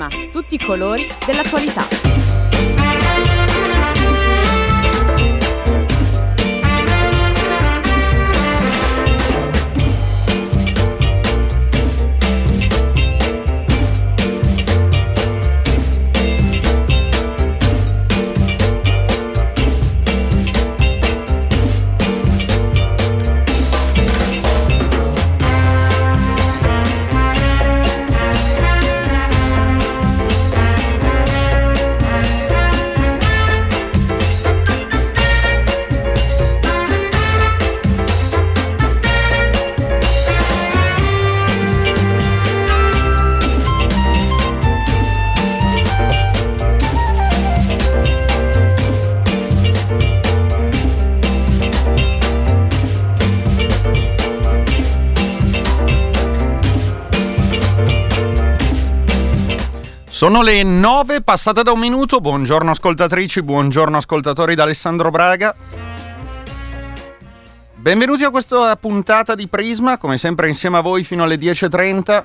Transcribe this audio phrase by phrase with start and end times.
[0.00, 2.09] Prisma, tutti i colori dell'attualità.
[60.20, 62.20] Sono le 9 passate da un minuto.
[62.20, 65.56] Buongiorno ascoltatrici, buongiorno ascoltatori da Alessandro Braga.
[67.76, 72.24] Benvenuti a questa puntata di Prisma, come sempre insieme a voi fino alle 10.30.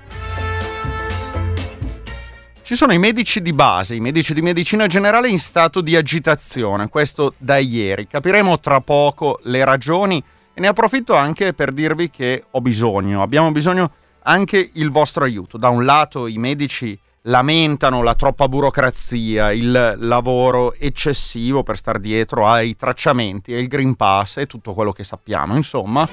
[2.63, 6.89] Ci sono i medici di base, i medici di medicina generale in stato di agitazione,
[6.89, 8.07] questo da ieri.
[8.07, 10.21] Capiremo tra poco le ragioni
[10.53, 13.89] e ne approfitto anche per dirvi che ho bisogno, abbiamo bisogno
[14.23, 15.57] anche il vostro aiuto.
[15.57, 22.47] Da un lato i medici lamentano la troppa burocrazia, il lavoro eccessivo per star dietro
[22.47, 26.07] ai tracciamenti e il Green Pass e tutto quello che sappiamo, insomma.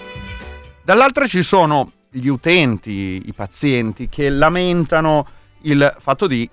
[0.83, 5.27] Dall'altra ci sono gli utenti, i pazienti che lamentano
[5.63, 6.49] il fatto di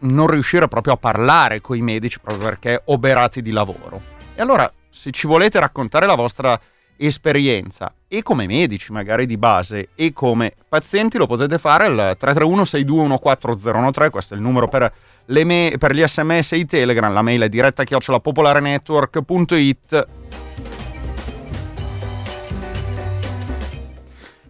[0.00, 4.00] non riuscire proprio a parlare con i medici proprio perché oberati di lavoro.
[4.34, 6.58] E allora, se ci volete raccontare la vostra
[6.96, 12.62] esperienza e come medici magari di base e come pazienti lo potete fare al 331
[12.62, 14.92] 6214013 questo è il numero per,
[15.26, 17.12] me- per, gli sms e i telegram.
[17.12, 20.06] La mail è diretta chiocciolapopolarenetwork.it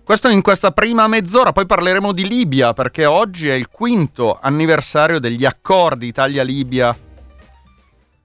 [0.05, 1.53] questo in questa prima mezz'ora.
[1.53, 6.95] Poi parleremo di Libia perché oggi è il quinto anniversario degli accordi Italia-Libia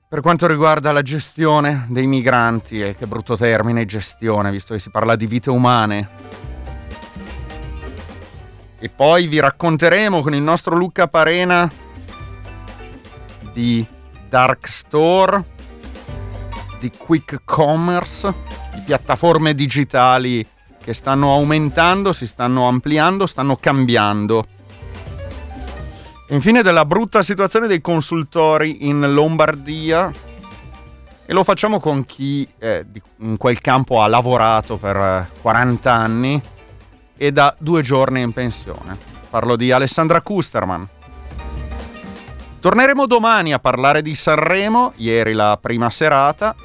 [0.10, 4.90] per quanto riguarda la gestione dei migranti, e che brutto termine gestione, visto che si
[4.90, 6.10] parla di vite umane.
[8.80, 11.72] E poi vi racconteremo con il nostro Luca Parena
[13.54, 13.86] di
[14.28, 15.44] Dark Store,
[16.80, 18.34] di Quick Commerce,
[18.74, 20.44] di piattaforme digitali
[20.82, 24.44] che stanno aumentando, si stanno ampliando, stanno cambiando
[26.32, 30.12] Infine della brutta situazione dei consultori in Lombardia
[31.26, 32.86] e lo facciamo con chi eh,
[33.18, 36.42] in quel campo ha lavorato per 40 eh, anni
[37.18, 38.96] e da due giorni in pensione.
[39.30, 40.88] Parlo di Alessandra Kusterman.
[42.60, 46.56] Torneremo domani a parlare di Sanremo, ieri la prima serata.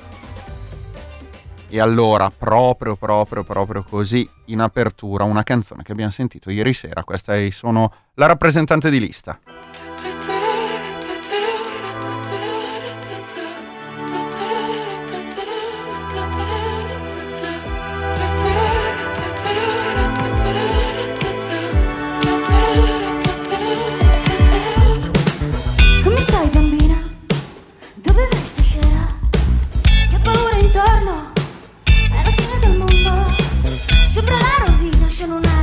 [1.68, 7.02] E allora, proprio, proprio, proprio così, in apertura, una canzone che abbiamo sentito ieri sera.
[7.02, 9.38] Questa è, sono la rappresentante di lista.
[35.24, 35.53] Sono una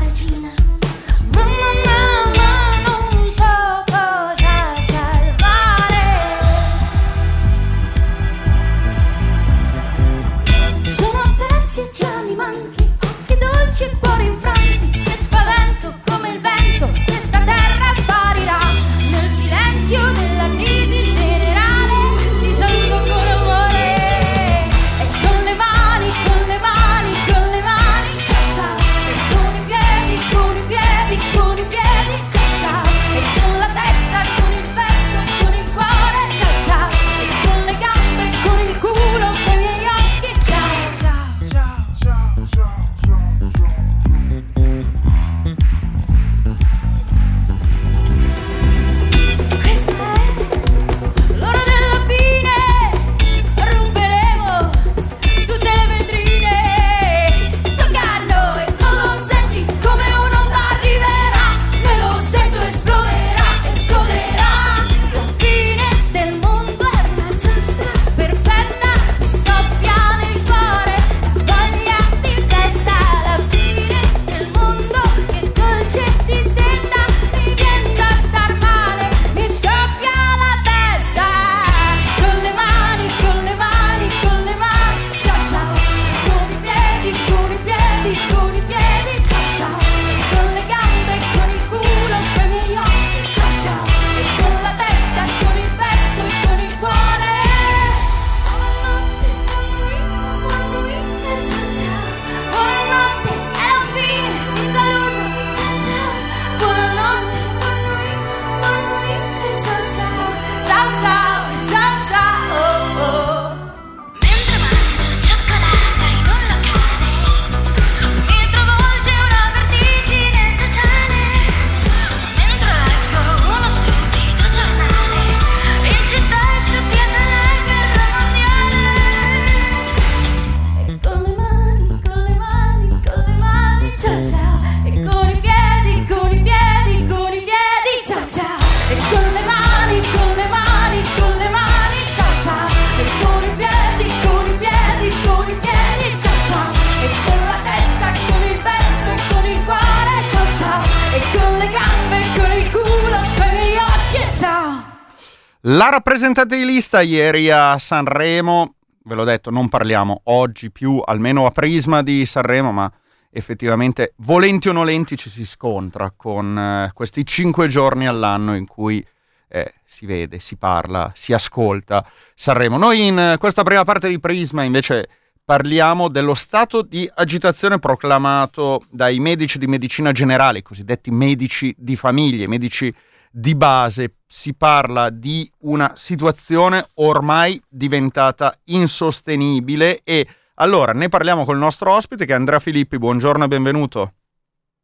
[156.31, 161.51] rappresentante di lista ieri a Sanremo, ve l'ho detto, non parliamo oggi più, almeno a
[161.51, 162.91] prisma di Sanremo, ma
[163.29, 169.05] effettivamente, volenti o nolenti, ci si scontra con eh, questi cinque giorni all'anno in cui
[169.49, 172.77] eh, si vede, si parla, si ascolta Sanremo.
[172.77, 175.09] Noi in questa prima parte di Prisma invece
[175.43, 181.97] parliamo dello stato di agitazione proclamato dai medici di medicina generale, i cosiddetti medici di
[181.97, 182.93] famiglia, medici
[183.31, 184.15] di base.
[184.27, 192.25] Si parla di una situazione ormai diventata insostenibile e allora ne parliamo col nostro ospite
[192.25, 192.97] che è Andrea Filippi.
[192.97, 194.13] Buongiorno e benvenuto.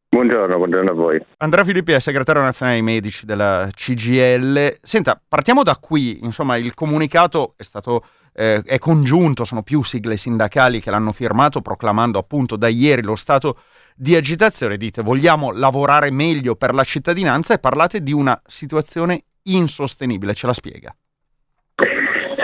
[0.09, 1.21] Buongiorno, buongiorno a voi.
[1.37, 4.77] Andrea Filippi è segretario nazionale dei medici della CGL.
[4.81, 6.23] Senta, partiamo da qui.
[6.23, 8.03] Insomma, il comunicato è stato
[8.33, 13.15] eh, è congiunto, sono più sigle sindacali che l'hanno firmato proclamando appunto da ieri lo
[13.15, 13.57] stato
[13.97, 14.77] di agitazione.
[14.77, 20.33] Dite vogliamo lavorare meglio per la cittadinanza e parlate di una situazione insostenibile.
[20.33, 20.95] Ce la spiega?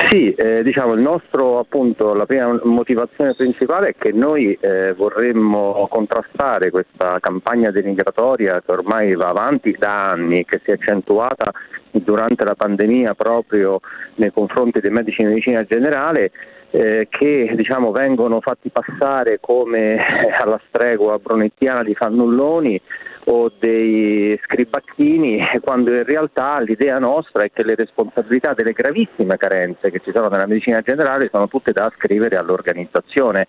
[0.10, 5.88] Sì, eh, diciamo il nostro appunto, la prima motivazione principale è che noi eh, vorremmo
[5.90, 11.52] contrastare questa campagna denigratoria che ormai va avanti da anni, che si è accentuata
[11.90, 13.80] durante la pandemia proprio
[14.16, 16.32] nei confronti dei medici di medicina generale
[16.76, 19.96] eh, che diciamo, vengono fatti passare come
[20.42, 22.82] alla stregua brunettiana di fannulloni
[23.26, 29.92] o dei scribacchini, quando in realtà l'idea nostra è che le responsabilità delle gravissime carenze
[29.92, 33.48] che ci sono nella medicina generale sono tutte da ascrivere all'organizzazione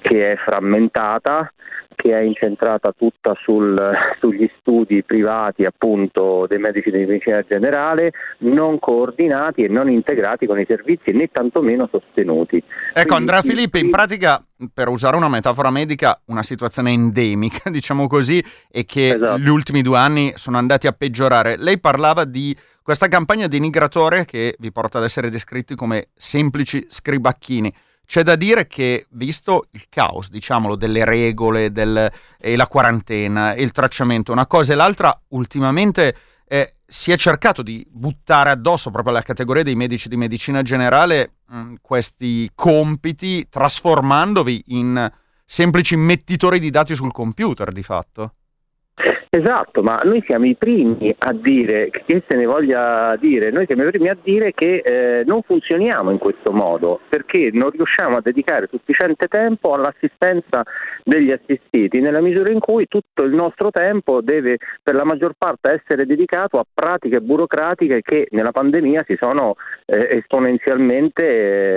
[0.00, 1.52] che è frammentata,
[2.02, 3.78] che è incentrata tutta sul,
[4.18, 10.58] sugli studi privati appunto dei medici di medicina generale, non coordinati e non integrati con
[10.58, 12.56] i servizi né tantomeno sostenuti.
[12.56, 14.44] Ecco Quindi, Andrea Filippi, in pratica
[14.74, 19.38] per usare una metafora medica, una situazione endemica, diciamo così, e che esatto.
[19.38, 21.54] gli ultimi due anni sono andati a peggiorare.
[21.56, 27.72] Lei parlava di questa campagna denigratore che vi porta ad essere descritti come semplici scribacchini.
[28.12, 33.62] C'è da dire che, visto il caos, diciamolo, delle regole del, e la quarantena e
[33.62, 36.14] il tracciamento, una cosa e l'altra, ultimamente
[36.46, 41.36] eh, si è cercato di buttare addosso proprio alla categoria dei medici di medicina generale
[41.46, 45.10] mh, mm, questi compiti, trasformandovi in
[45.46, 48.34] semplici mettitori di dati sul computer, di fatto.
[49.34, 53.82] Esatto, ma noi siamo i primi a dire, che se ne voglia dire, noi siamo
[53.84, 58.20] i primi a dire che eh, non funzioniamo in questo modo perché non riusciamo a
[58.20, 60.62] dedicare sufficiente tempo all'assistenza
[61.02, 65.80] degli assistiti nella misura in cui tutto il nostro tempo deve per la maggior parte
[65.82, 69.54] essere dedicato a pratiche burocratiche che nella pandemia si sono
[69.86, 71.24] eh, esponenzialmente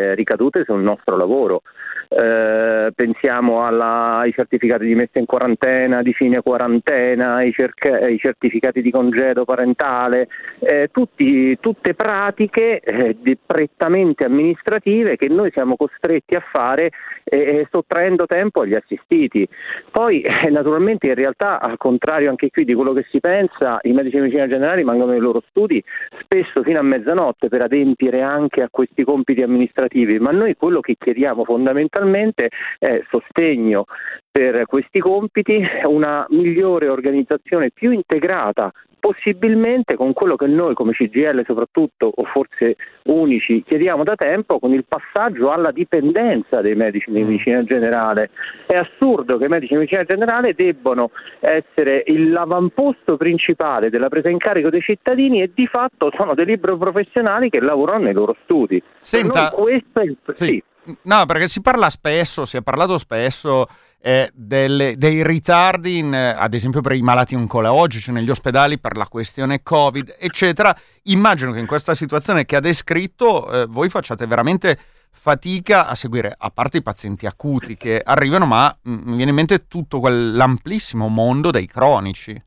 [0.10, 1.62] eh, ricadute sul nostro lavoro.
[2.08, 8.18] Eh, pensiamo alla, ai certificati di messa in quarantena, di fine quarantena, ai, cerca- ai
[8.20, 10.28] certificati di congedo parentale,
[10.60, 16.92] eh, tutti, tutte pratiche eh, prettamente amministrative che noi siamo costretti a fare
[17.24, 19.48] eh, sottraendo tempo agli assistiti.
[19.90, 23.94] Poi eh, naturalmente in realtà al contrario anche qui di quello che si pensa, i
[23.94, 25.84] medici di medicina generale rimangono nei loro studi
[26.20, 30.96] spesso fino a mezzanotte per adempiere anche a questi compiti amministrativi, ma noi quello che
[31.00, 33.86] chiediamo fondamentalmente fondamentalmente è sostegno
[34.30, 38.72] per questi compiti, una migliore organizzazione più integrata
[39.06, 44.74] possibilmente con quello che noi come CGL soprattutto, o forse unici, chiediamo da tempo, con
[44.74, 47.28] il passaggio alla dipendenza dei medici di mm.
[47.28, 48.32] medicina generale.
[48.66, 54.40] È assurdo che i medici di medicina generale debbano essere l'avamposto principale della presa in
[54.40, 58.82] carico dei cittadini e di fatto sono dei liberi professionali che lavorano nei loro studi.
[59.00, 60.18] Senta, questo è il...
[60.34, 60.46] sì.
[60.46, 60.64] Sì.
[61.04, 63.68] No, perché si parla spesso, si è parlato spesso
[64.06, 69.08] eh, delle, dei ritardi, in, ad esempio per i malati oncologici negli ospedali per la
[69.08, 70.78] questione Covid, eccetera.
[71.06, 74.78] Immagino che in questa situazione che ha descritto eh, voi facciate veramente
[75.10, 79.38] fatica a seguire, a parte i pazienti acuti che arrivano, ma mm, mi viene in
[79.38, 82.40] mente tutto quell'amplissimo mondo dei cronici.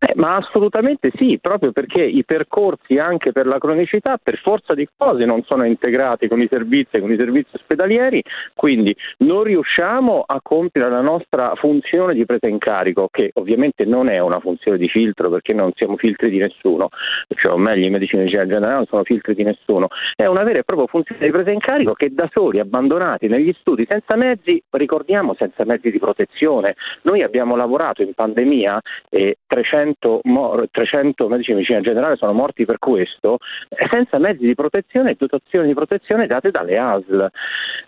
[0.00, 4.88] Eh, ma assolutamente sì, proprio perché i percorsi anche per la cronicità per forza di
[4.96, 8.22] cose non sono integrati con i servizi, con i servizi ospedalieri,
[8.54, 14.08] quindi non riusciamo a compiere la nostra funzione di presa in carico, che ovviamente non
[14.08, 16.90] è una funzione di filtro perché non siamo filtri di nessuno,
[17.34, 20.44] cioè o meglio i medici di medicina generale non sono filtri di nessuno, è una
[20.44, 24.14] vera e propria funzione di presa in carico che da soli, abbandonati negli studi senza
[24.14, 26.76] mezzi, ricordiamo senza mezzi di protezione.
[27.02, 32.64] Noi abbiamo lavorato in pandemia e 300 300, 300 medici di medicina generale sono morti
[32.64, 37.30] per questo, eh, senza mezzi di protezione e dotazioni di protezione date dalle ASL.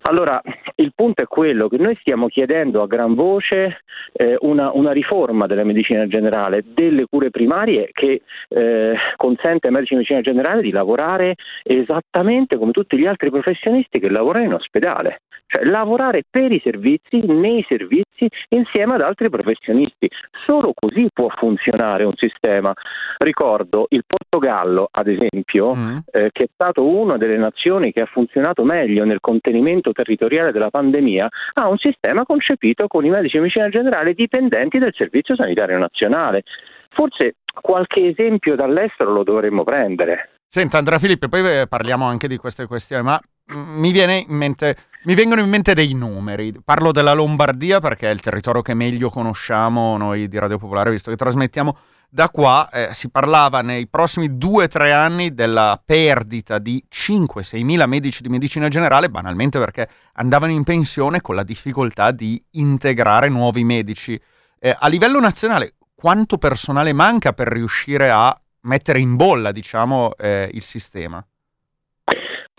[0.03, 0.41] Allora,
[0.75, 3.81] il punto è quello che noi stiamo chiedendo a gran voce
[4.13, 9.93] eh, una, una, riforma della medicina generale, delle cure primarie che eh, consente ai medici
[9.93, 15.21] di medicina generale di lavorare esattamente come tutti gli altri professionisti che lavorano in ospedale,
[15.51, 20.09] cioè lavorare per i servizi, nei servizi, insieme ad altri professionisti.
[20.45, 22.71] Solo così può funzionare un sistema.
[23.17, 25.97] Ricordo il Portogallo, ad esempio, mm.
[26.11, 30.69] eh, che è stato una delle nazioni che ha funzionato meglio nel contenimento territoriale della
[30.69, 35.77] pandemia, ha un sistema concepito con i medici di medicina generale dipendenti del Servizio Sanitario
[35.77, 36.43] Nazionale.
[36.91, 40.29] Forse qualche esempio dall'estero lo dovremmo prendere.
[40.47, 43.17] Senta Andrea Filippo, poi parliamo anche di queste questioni, ma
[43.53, 43.89] mm, mi,
[44.27, 46.53] in mente, mi, vengono in mente dei numeri.
[46.63, 51.09] Parlo della Lombardia perché è il territorio che meglio conosciamo noi di Radio Popolare, visto
[51.09, 51.77] che trasmettiamo
[52.09, 52.69] da qua.
[52.71, 58.21] Eh, si parlava nei prossimi due o tre anni della perdita di 5-6 mila medici
[58.21, 64.19] di medicina generale, banalmente perché andavano in pensione con la difficoltà di integrare nuovi medici.
[64.59, 70.49] Eh, a livello nazionale, quanto personale manca per riuscire a mettere in bolla diciamo, eh,
[70.53, 71.25] il sistema?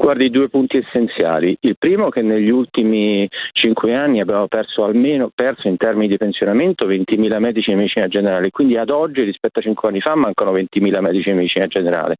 [0.02, 1.56] Guardi, due punti essenziali.
[1.60, 6.16] Il primo è che negli ultimi cinque anni abbiamo perso almeno, perso in termini di
[6.16, 10.52] pensionamento 20.000 medici di medicina generale, quindi ad oggi rispetto a cinque anni fa mancano
[10.54, 12.16] 20.000 medici di medicina generale.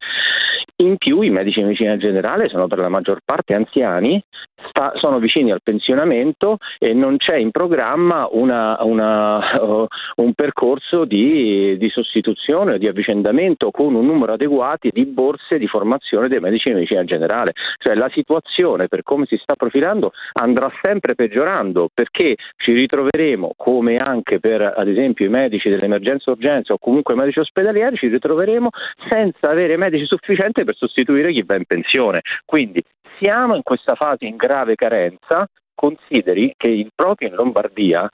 [0.76, 4.22] In più i medici di medicina generale sono per la maggior parte anziani,
[4.68, 11.04] sta, sono vicini al pensionamento e non c'è in programma una, una, uh, un percorso
[11.04, 16.40] di, di sostituzione o di avvicendamento con un numero adeguato di borse di formazione dei
[16.40, 17.52] medici di medicina generale.
[17.78, 23.96] Cioè la situazione per come si sta profilando andrà sempre peggiorando perché ci ritroveremo, come
[23.96, 28.68] anche per ad esempio i medici dell'emergenza urgenza o comunque i medici ospedalieri, ci ritroveremo
[29.08, 32.20] senza avere medici sufficienti per sostituire chi va in pensione.
[32.44, 32.82] Quindi
[33.18, 38.08] siamo in questa fase in grave carenza consideri che proprio in Lombardia,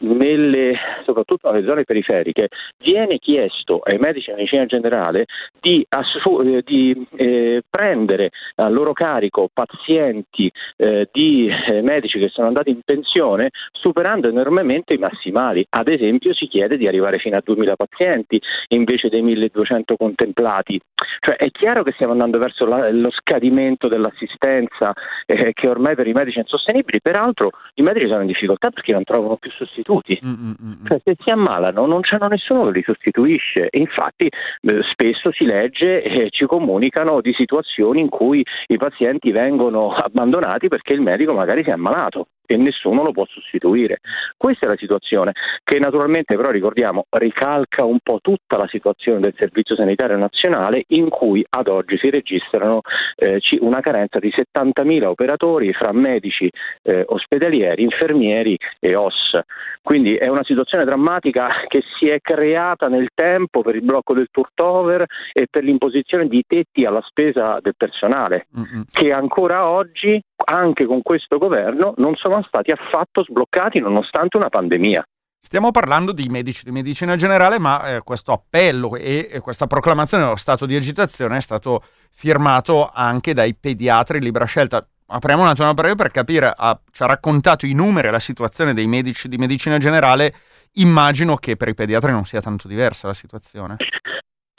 [0.00, 5.26] nelle, soprattutto nelle zone periferiche, viene chiesto ai medici di medicina generale
[5.60, 12.28] di, assu- eh, di eh, prendere a loro carico pazienti eh, di eh, medici che
[12.28, 15.64] sono andati in pensione superando enormemente i massimali.
[15.70, 20.80] Ad esempio si chiede di arrivare fino a 2000 pazienti invece dei 1200 contemplati.
[21.20, 24.92] Cioè è chiaro che stiamo andando verso la, lo scadimento dell'assistenza
[25.26, 28.92] eh, che ormai per i medici è insostenibile, peraltro i medici sono in difficoltà perché
[28.92, 30.18] non trovano più sostituti.
[30.24, 30.86] Mm-hmm.
[30.86, 35.44] Cioè, se si ammalano non c'è nessuno che li sostituisce e infatti eh, spesso si
[35.44, 41.34] legge e ci comunicano di situazioni in cui i pazienti vengono abbandonati perché il medico
[41.34, 44.00] magari si è ammalato e nessuno lo può sostituire.
[44.36, 45.32] Questa è la situazione
[45.62, 51.08] che naturalmente però ricordiamo ricalca un po' tutta la situazione del Servizio Sanitario Nazionale in
[51.08, 52.80] cui ad oggi si registrano
[53.16, 56.50] eh, una carenza di 70.000 operatori fra medici
[56.82, 59.40] eh, ospedalieri, infermieri e OS.
[59.82, 64.28] Quindi è una situazione drammatica che si è creata nel tempo per il blocco del
[64.30, 68.82] turnover e per l'imposizione di tetti alla spesa del personale, mm-hmm.
[68.90, 75.04] che ancora oggi anche con questo governo non sono stati affatto sbloccati nonostante una pandemia.
[75.38, 80.24] Stiamo parlando di medici di medicina generale, ma eh, questo appello e, e, questa proclamazione
[80.24, 84.86] dello stato di agitazione è stato firmato anche dai pediatri libera scelta.
[85.06, 88.72] Apriamo un attimo breve per capire, ha, ci ha raccontato i numeri e la situazione
[88.72, 90.34] dei medici di medicina generale.
[90.76, 93.76] Immagino che per i pediatri non sia tanto diversa la situazione.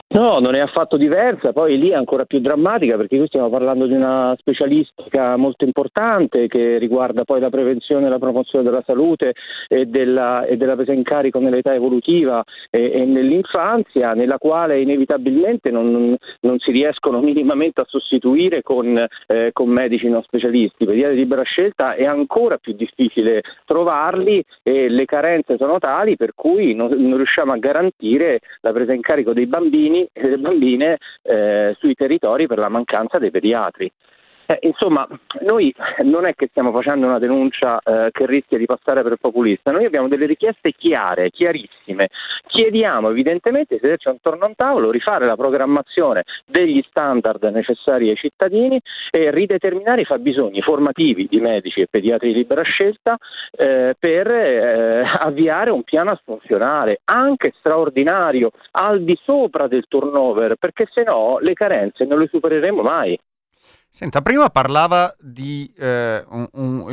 [0.07, 3.87] No, non è affatto diversa, poi lì è ancora più drammatica perché qui stiamo parlando
[3.87, 9.33] di una specialistica molto importante che riguarda poi la prevenzione e la promozione della salute
[9.67, 15.71] e della, e della presa in carico nell'età evolutiva e, e nell'infanzia, nella quale inevitabilmente
[15.71, 20.83] non, non, si riescono minimamente a sostituire con, eh, con medici non specialisti.
[20.83, 26.15] I pediatri di libera scelta è ancora più difficile trovarli e le carenze sono tali
[26.15, 30.37] per cui non, non riusciamo a garantire la presa in carico dei bambini e delle
[30.37, 33.91] bambine eh, sui territori per la mancanza dei pediatri.
[34.47, 35.07] Eh, insomma,
[35.41, 35.73] noi
[36.03, 39.85] non è che stiamo facendo una denuncia eh, che rischia di passare per populista, noi
[39.85, 42.09] abbiamo delle richieste chiare, chiarissime.
[42.47, 48.15] Chiediamo evidentemente di sederci attorno a un tavolo, rifare la programmazione degli standard necessari ai
[48.15, 53.17] cittadini e rideterminare i fabbisogni formativi di medici e pediatri di libera scelta
[53.51, 60.87] eh, per eh, avviare un piano assunzionale anche straordinario al di sopra del turnover, perché
[60.91, 63.19] se no le carenze non le supereremo mai.
[63.95, 66.21] Senta, prima parlava di eh,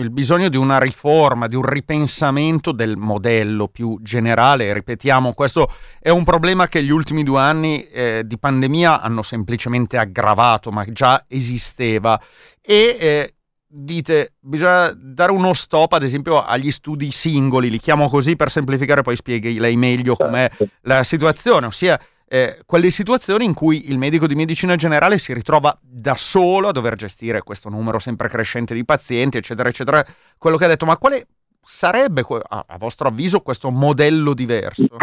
[0.09, 4.73] bisogno di una riforma, di un ripensamento del modello più generale.
[4.73, 5.69] Ripetiamo, questo
[5.99, 10.85] è un problema che gli ultimi due anni eh, di pandemia hanno semplicemente aggravato, ma
[10.93, 12.21] già esisteva.
[12.61, 13.35] E eh,
[13.67, 19.03] dite, bisogna dare uno stop, ad esempio, agli studi singoli, li chiamo così per semplificare,
[19.03, 20.75] poi spieghi lei meglio com'è certo.
[20.83, 21.99] la situazione, ossia
[22.33, 26.73] eh, quelle situazioni in cui il medico di medicina generale si ritrova da solo a
[26.73, 30.03] dover gestire questo numero sempre crescente di pazienti, eccetera, eccetera.
[30.39, 31.27] Quello che ha detto, ma quale
[31.61, 34.97] sarebbe, a, a vostro avviso, questo modello diverso?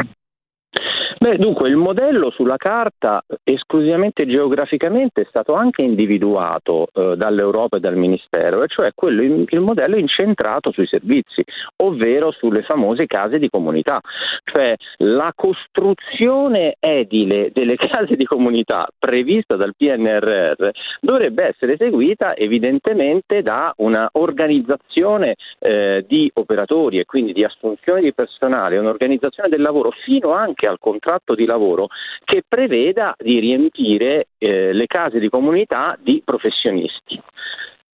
[1.21, 7.81] Beh, dunque il modello sulla carta esclusivamente geograficamente è stato anche individuato eh, dall'Europa e
[7.81, 11.43] dal Ministero, e cioè quello, il modello incentrato sui servizi,
[11.83, 13.99] ovvero sulle famose case di comunità,
[14.45, 20.69] cioè la costruzione edile delle case di comunità prevista dal PNRR
[21.01, 28.13] dovrebbe essere eseguita evidentemente da una organizzazione eh, di operatori e quindi di assunzione di
[28.13, 31.87] personale, un'organizzazione del lavoro fino anche al contratto contratto di lavoro
[32.23, 37.19] che preveda di riempire eh, le case di comunità di professionisti.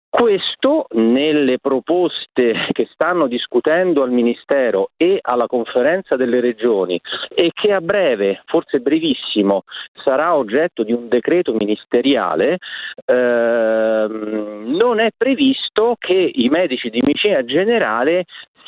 [0.08, 7.00] Questo nelle proposte che stanno discutendo al Ministero e alla conferenza delle regioni
[7.34, 9.62] e che a breve, forse brevissimo,
[10.04, 12.58] sarà oggetto di un decreto ministeriale,
[13.06, 18.24] ehm, non è previsto che i medici di medicina generale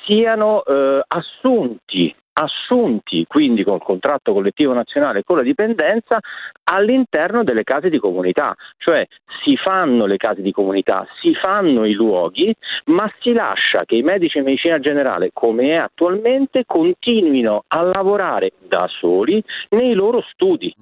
[0.07, 6.18] siano eh, assunti assunti quindi col contratto collettivo nazionale con la dipendenza
[6.64, 9.07] all'interno delle case di comunità, cioè
[9.44, 12.55] si fanno le case di comunità, si fanno i luoghi,
[12.87, 18.53] ma si lascia che i medici di medicina generale, come è attualmente, continuino a lavorare
[18.66, 20.75] da soli nei loro studi.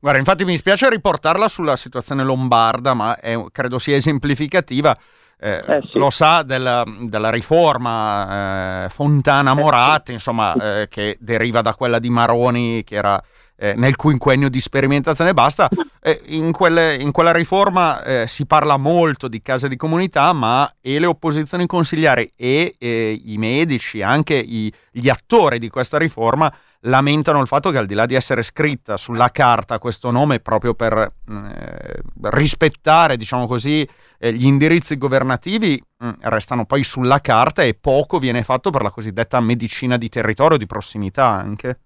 [0.00, 4.96] Guarda, infatti mi spiace riportarla sulla situazione lombarda, ma è, credo sia esemplificativa
[5.40, 5.98] eh, eh sì.
[5.98, 12.10] lo sa della, della riforma eh, Fontana Moratti, insomma, eh, che deriva da quella di
[12.10, 13.22] Maroni, che era
[13.60, 15.68] eh, nel quinquennio di sperimentazione e basta.
[16.02, 20.76] Eh, in, quelle, in, quella riforma eh, si parla molto di case di comunità, ma
[20.80, 26.50] e le opposizioni consigliari e i medici, anche i, gli attori di questa riforma,
[26.84, 30.72] lamentano il fatto che al di là di essere scritta sulla carta questo nome proprio
[30.72, 33.86] per eh, rispettare, diciamo così,
[34.18, 38.80] eh, gli indirizzi governativi mh, mm, restano poi sulla carta e poco viene fatto per
[38.80, 41.78] la cosiddetta medicina di territorio, di prossimità anche.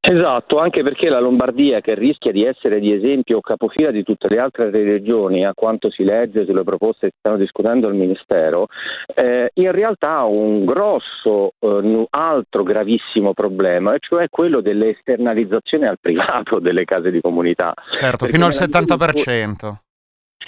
[0.00, 4.38] Esatto, anche perché la Lombardia, che rischia di essere di esempio capofila di tutte le
[4.38, 8.66] altre regioni, a quanto si legge sulle proposte che stanno discutendo al Ministero,
[9.14, 15.86] eh, in realtà ha un grosso, eh, altro gravissimo problema, e cioè quello delle esternalizzazioni
[15.86, 17.74] al privato delle case di comunità.
[17.96, 19.87] Certo, perché fino al 70%.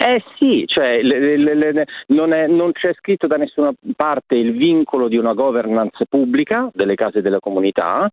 [0.03, 4.51] Eh sì, cioè, le, le, le, non, è, non, c'è scritto da nessuna parte il
[4.53, 8.09] vincolo di una governance pubblica delle case della comunità,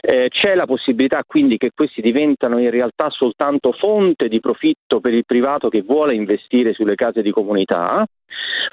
[0.00, 5.14] eh, c'è la possibilità quindi che questi diventano in realtà soltanto fonte di profitto per
[5.14, 8.04] il privato che vuole investire sulle case di comunità,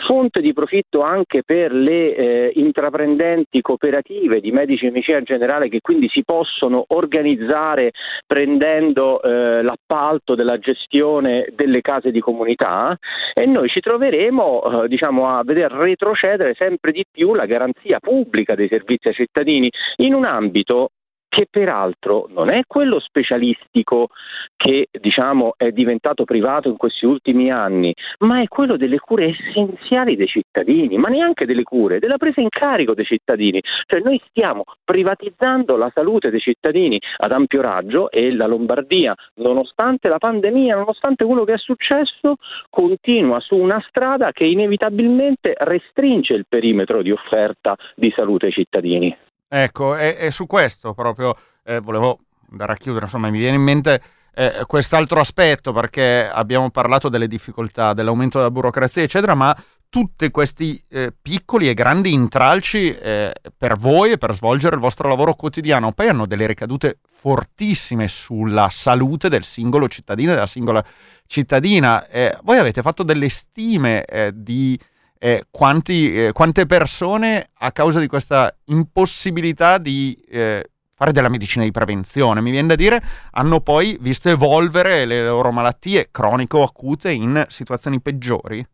[0.05, 5.79] fonte di profitto anche per le eh, intraprendenti cooperative di medici di medicina generale che
[5.81, 7.91] quindi si possono organizzare
[8.25, 12.97] prendendo eh, l'appalto della gestione delle case di comunità
[13.33, 18.55] e noi ci troveremo eh, diciamo, a veder retrocedere sempre di più la garanzia pubblica
[18.55, 20.89] dei servizi ai cittadini in un ambito
[21.29, 24.09] che peraltro non è quello specialistico
[24.55, 30.15] che diciamo, è diventato privato in questi ultimi anni, ma è quello delle cure essenziali
[30.15, 33.61] dei cittadini, ma neanche delle cure, della presa in carico dei cittadini.
[33.85, 40.09] Cioè noi stiamo privatizzando la salute dei cittadini ad ampio raggio e la Lombardia, nonostante
[40.09, 42.35] la pandemia, nonostante quello che è successo,
[42.69, 49.15] continua su una strada che inevitabilmente restringe il perimetro di offerta di salute ai cittadini.
[49.47, 52.19] Ecco, e, su questo proprio eh, volevo
[52.51, 54.01] andare a chiudere, insomma mi viene in mente
[54.33, 59.55] eh, quest'altro aspetto perché abbiamo parlato delle difficoltà, dell'aumento della burocrazia, eccetera, ma
[59.89, 65.07] tutti questi eh, piccoli e grandi intralci eh, per voi e per svolgere il vostro
[65.07, 70.83] lavoro quotidiano poi hanno delle ricadute fortissime sulla salute del singolo cittadino e della singola
[71.25, 72.07] cittadina.
[72.07, 74.77] Eh, voi avete fatto delle stime eh, di
[75.19, 81.63] eh, quanti, eh, quante persone a causa di questa impossibilità di eh, fare della medicina
[81.63, 83.01] di prevenzione, mi viene da dire,
[83.31, 88.65] hanno poi visto evolvere le loro malattie cronico-acute in situazioni peggiori?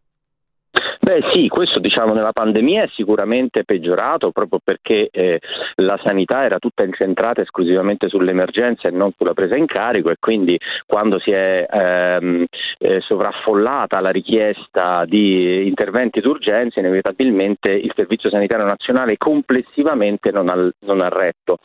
[1.04, 5.38] Beh sì, questo diciamo nella pandemia è sicuramente peggiorato proprio perché eh,
[5.76, 10.58] la sanità era tutta incentrata esclusivamente sull'emergenza e non sulla presa in carico e quindi
[10.86, 12.46] quando si è ehm,
[12.78, 20.72] eh, sovraffollata la richiesta di interventi d'urgenza inevitabilmente il Servizio Sanitario Nazionale complessivamente non ha,
[20.86, 21.58] non ha retto.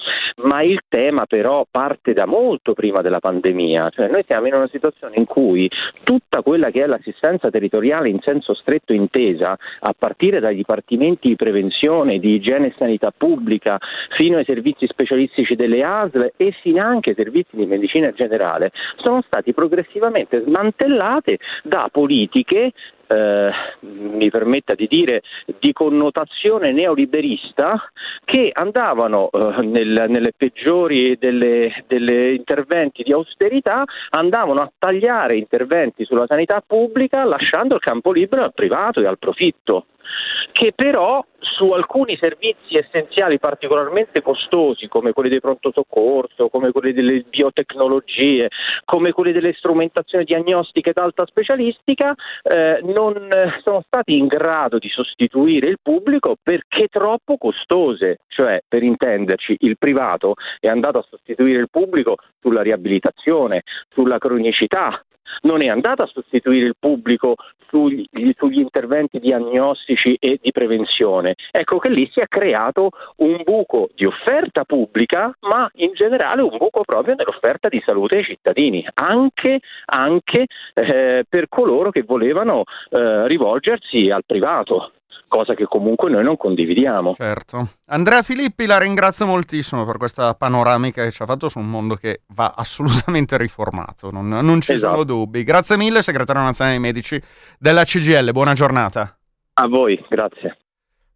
[0.42, 4.68] Ma il tema però parte da molto prima della pandemia, cioè noi siamo in una
[4.68, 5.70] situazione in cui
[6.02, 11.28] tutta quella che è l'assistenza territoriale in senso stretto inteso attesa, a partire dai dipartimenti
[11.28, 13.78] di prevenzione, di igiene e sanità pubblica,
[14.16, 19.22] fino ai servizi specialistici delle ASL e fino anche ai servizi di medicina generale, sono
[19.26, 22.72] stati progressivamente smantellate da politiche
[23.08, 25.22] eh, mi permetta di dire,
[25.58, 27.90] di connotazione neoliberista
[28.24, 36.04] che andavano eh, nel, nelle peggiori delle, delle interventi di austerità, andavano a tagliare interventi
[36.04, 39.86] sulla sanità pubblica lasciando il campo libero al privato e al profitto
[40.52, 46.92] che però su alcuni servizi essenziali particolarmente costosi come quelli del pronto soccorso, come quelli
[46.92, 48.48] delle biotecnologie,
[48.84, 53.28] come quelli delle strumentazioni diagnostiche d'alta specialistica, eh, non
[53.62, 59.78] sono stati in grado di sostituire il pubblico perché troppo costose, cioè per intenderci il
[59.78, 65.02] privato è andato a sostituire il pubblico sulla riabilitazione, sulla cronicità,
[65.42, 67.36] non è andata a sostituire il pubblico
[67.68, 71.34] sugli, sugli, interventi diagnostici e di prevenzione.
[71.50, 76.56] Ecco che lì si è creato un buco di offerta pubblica, ma in generale un
[76.56, 83.26] buco proprio nell'offerta di salute ai cittadini, anche, anche eh, per coloro che volevano eh,
[83.26, 84.92] rivolgersi al privato
[85.28, 87.14] cosa che comunque noi non condividiamo.
[87.14, 87.68] Certo.
[87.86, 91.94] Andrea Filippi, la ringrazio moltissimo per questa panoramica che ci ha fatto su un mondo
[91.94, 94.92] che va assolutamente riformato, non, non ci esatto.
[94.92, 95.44] sono dubbi.
[95.44, 97.20] Grazie mille, segretario nazionale dei medici
[97.58, 99.16] della CGL, buona giornata.
[99.54, 100.56] A voi, grazie.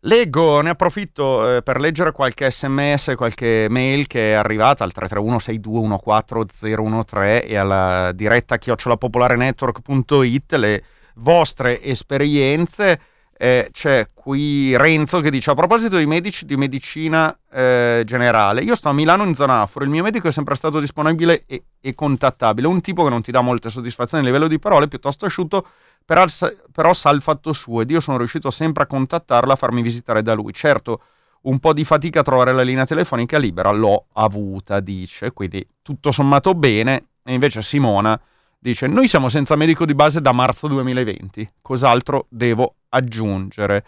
[0.05, 7.49] Leggo, ne approfitto eh, per leggere qualche sms, qualche mail che è arrivata al 331-6214013
[7.49, 10.83] e alla diretta chiocciolapopolarenetwork.it le
[11.15, 12.99] vostre esperienze
[13.43, 18.77] eh, c'è qui Renzo che dice a proposito dei medici di medicina eh, generale, io
[18.77, 21.93] sto a Milano in zona Afro, il mio medico è sempre stato disponibile e, e,
[21.97, 25.67] contattabile, un tipo che non ti dà molte soddisfazioni a livello di parole, piuttosto asciutto,
[26.05, 26.25] però,
[26.71, 30.23] però sa il fatto suo ed io sono riuscito sempre a contattarla, a farmi visitare
[30.23, 30.53] da lui.
[30.53, 31.01] Certo,
[31.43, 36.13] un po' di fatica a trovare la linea telefonica libera, l'ho avuta, dice, quindi tutto
[36.13, 38.21] sommato bene, e invece Simona
[38.63, 43.85] dice noi siamo senza medico di base da marzo 2020, cos'altro devo aggiungere?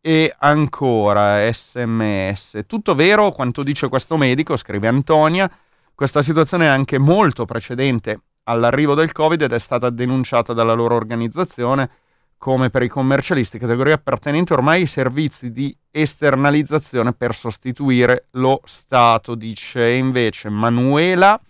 [0.00, 5.48] E ancora sms, tutto vero quanto dice questo medico, scrive Antonia,
[5.94, 10.96] questa situazione è anche molto precedente all'arrivo del Covid ed è stata denunciata dalla loro
[10.96, 11.88] organizzazione
[12.36, 19.34] come per i commercialisti, categoria appartenente ormai ai servizi di esternalizzazione per sostituire lo Stato,
[19.34, 19.88] dice.
[19.90, 21.40] Invece Manuela,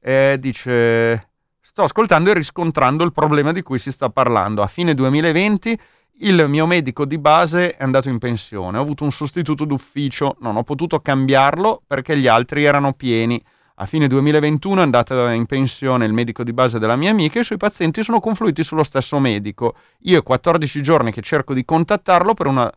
[0.00, 1.31] eh, dice
[1.72, 4.60] sto ascoltando e riscontrando il problema di cui si sta parlando.
[4.60, 5.78] A fine 2020
[6.18, 10.56] il mio medico di base è andato in pensione, ho avuto un sostituto d'ufficio, non
[10.56, 13.42] ho potuto cambiarlo perché gli altri erano pieni.
[13.76, 17.40] A fine 2021 è andato in pensione il medico di base della mia amica e
[17.40, 19.74] i suoi pazienti sono confluiti sullo stesso medico.
[20.00, 22.70] Io è 14 giorni che cerco di contattarlo per una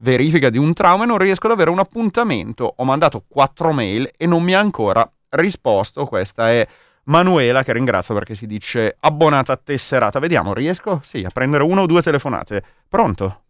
[0.00, 2.74] verifica di un trauma e non riesco ad avere un appuntamento.
[2.76, 6.04] Ho mandato 4 mail e non mi ha ancora risposto.
[6.04, 6.68] Questa è
[7.04, 10.18] Manuela, che ringrazio perché si dice abbonata a tesserata.
[10.18, 11.00] Vediamo, riesco?
[11.02, 12.62] Sì, a prendere una o due telefonate.
[12.88, 13.40] Pronto?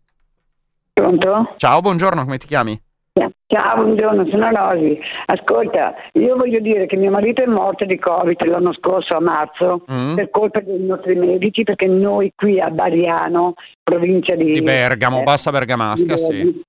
[0.92, 1.54] Pronto?
[1.56, 2.80] Ciao, buongiorno, come ti chiami?
[3.52, 4.98] Ciao, buongiorno, sono Rosi.
[5.26, 9.84] Ascolta, io voglio dire che mio marito è morto di Covid l'anno scorso a marzo
[9.92, 10.14] mm.
[10.14, 15.22] per colpa dei nostri medici, perché noi qui a Bariano, provincia di, di Bergamo, eh,
[15.24, 16.62] Bassa Bergamasca, sì.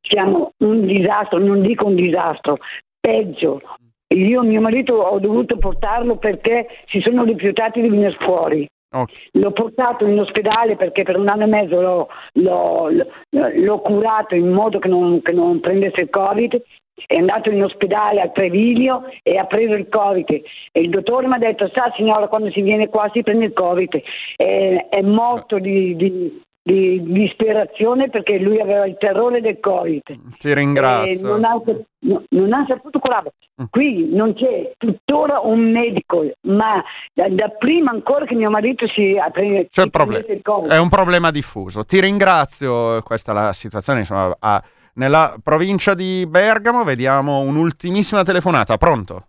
[0.00, 2.58] Siamo un disastro, non dico un disastro,
[3.00, 3.60] peggio,
[4.14, 8.66] io mio marito ho dovuto portarlo perché si sono rifiutati di venire fuori.
[8.94, 9.14] Okay.
[9.32, 12.90] L'ho portato in ospedale perché per un anno e mezzo l'ho, l'ho,
[13.30, 16.62] l'ho curato in modo che non, che non, prendesse il Covid.
[17.06, 20.30] È andato in ospedale a Treviglio e ha preso il Covid.
[20.70, 23.52] E il dottore mi ha detto: Sa signora, quando si viene qua si prende il
[23.52, 24.00] Covid.
[24.36, 30.00] E, è morto di, di, di disperazione perché lui aveva il terrore del Covid.
[30.38, 31.28] Ti ringrazio.
[31.28, 31.60] Non ha,
[32.30, 33.34] non ha, saputo curarlo.
[33.60, 33.64] Mm.
[33.68, 39.14] Qui non c'è tuttora un medico, ma da, da prima ancora che mio marito si
[39.20, 39.90] ha preso il
[40.42, 40.70] Covid.
[40.70, 41.84] È un problema diffuso.
[41.84, 44.62] Ti ringrazio, questa è la situazione insomma, a,
[44.94, 46.82] nella provincia di Bergamo.
[46.82, 48.78] Vediamo un'ultimissima telefonata.
[48.78, 49.26] Pronto?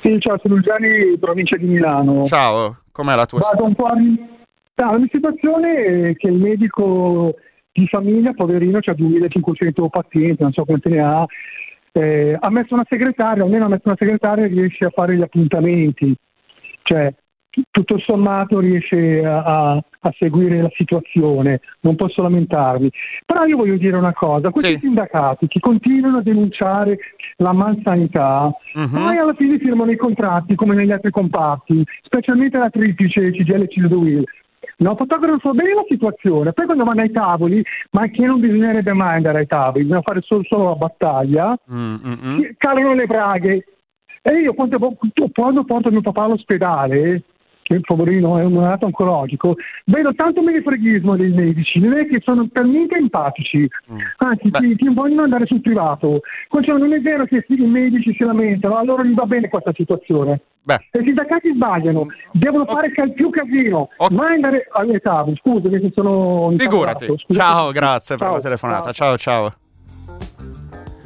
[0.00, 2.24] Sì, ciao, sono Gianni, provincia di Milano.
[2.24, 4.06] Ciao, com'è la tua Vado situazione?
[4.06, 4.37] un po' a
[4.80, 7.34] La mia situazione è che il medico
[7.72, 11.26] di famiglia, poverino, ha 2500 pazienti, non so quanti ne ha,
[11.92, 15.22] eh, ha messo una segretaria, almeno ha messo una segretaria e riesce a fare gli
[15.22, 16.14] appuntamenti.
[16.82, 17.12] Cioè,
[17.72, 22.88] tutto sommato riesce a, a, seguire la situazione, non posso lamentarmi.
[23.26, 24.78] Però io voglio dire una cosa, questi sì.
[24.82, 26.98] sindacati che continuano a denunciare
[27.38, 28.90] la malsanità, uh-huh.
[28.90, 33.68] poi alla fine firmano i contratti come negli altri comparti, specialmente la triplice CGL e
[33.68, 34.24] CGL
[34.80, 39.16] No, fotografo bene la situazione, poi quando vanno ai tavoli, ma che non bisognerebbe mai
[39.16, 42.42] andare ai tavoli, bisogna fare solo, solo la battaglia, mm-hmm.
[42.56, 43.64] calano le braghe.
[44.22, 44.78] E io quando,
[45.34, 47.22] quando porto mio papà all'ospedale,
[47.68, 52.48] che poverino è un malato oncologico, vedo tanto menefreghismo dei medici, non è che sono
[52.50, 53.98] per niente empatici, mm.
[54.16, 56.20] anzi ti, ti, vogliono andare sul privato.
[56.48, 59.72] Cioè, non è vero che i medici si lamentano, a loro gli va bene questa
[59.74, 60.40] situazione.
[60.62, 60.78] Beh.
[60.92, 62.90] I sindacati sbagliano, devono okay.
[62.92, 64.16] fare più casino, okay.
[64.16, 65.36] mai andare alle tavole.
[65.36, 67.06] Scusami se sono Figurati.
[67.28, 68.26] Ciao, grazie ciao.
[68.26, 68.92] per la telefonata.
[68.92, 69.52] Ciao, ciao.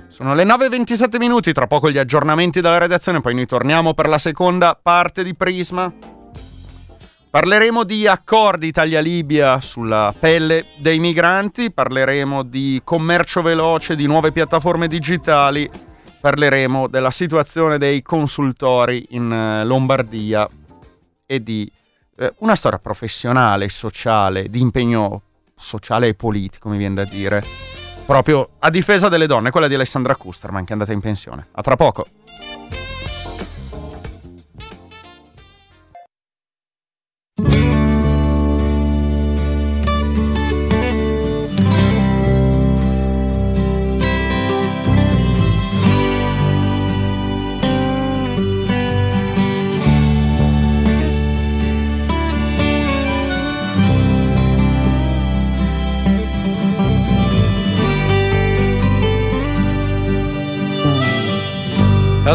[0.08, 4.18] Sono le 9.27 minuti, tra poco gli aggiornamenti dalla redazione, poi noi torniamo per la
[4.18, 6.21] seconda parte di Prisma.
[7.32, 14.86] Parleremo di accordi Italia-Libia sulla pelle dei migranti, parleremo di commercio veloce, di nuove piattaforme
[14.86, 15.66] digitali,
[16.20, 20.46] parleremo della situazione dei consultori in eh, Lombardia
[21.24, 21.72] e di
[22.18, 25.22] eh, una storia professionale, sociale, di impegno
[25.54, 27.42] sociale e politico, mi viene da dire,
[28.04, 31.46] proprio a difesa delle donne, quella di Alessandra Kusterman che è andata in pensione.
[31.52, 32.08] A tra poco.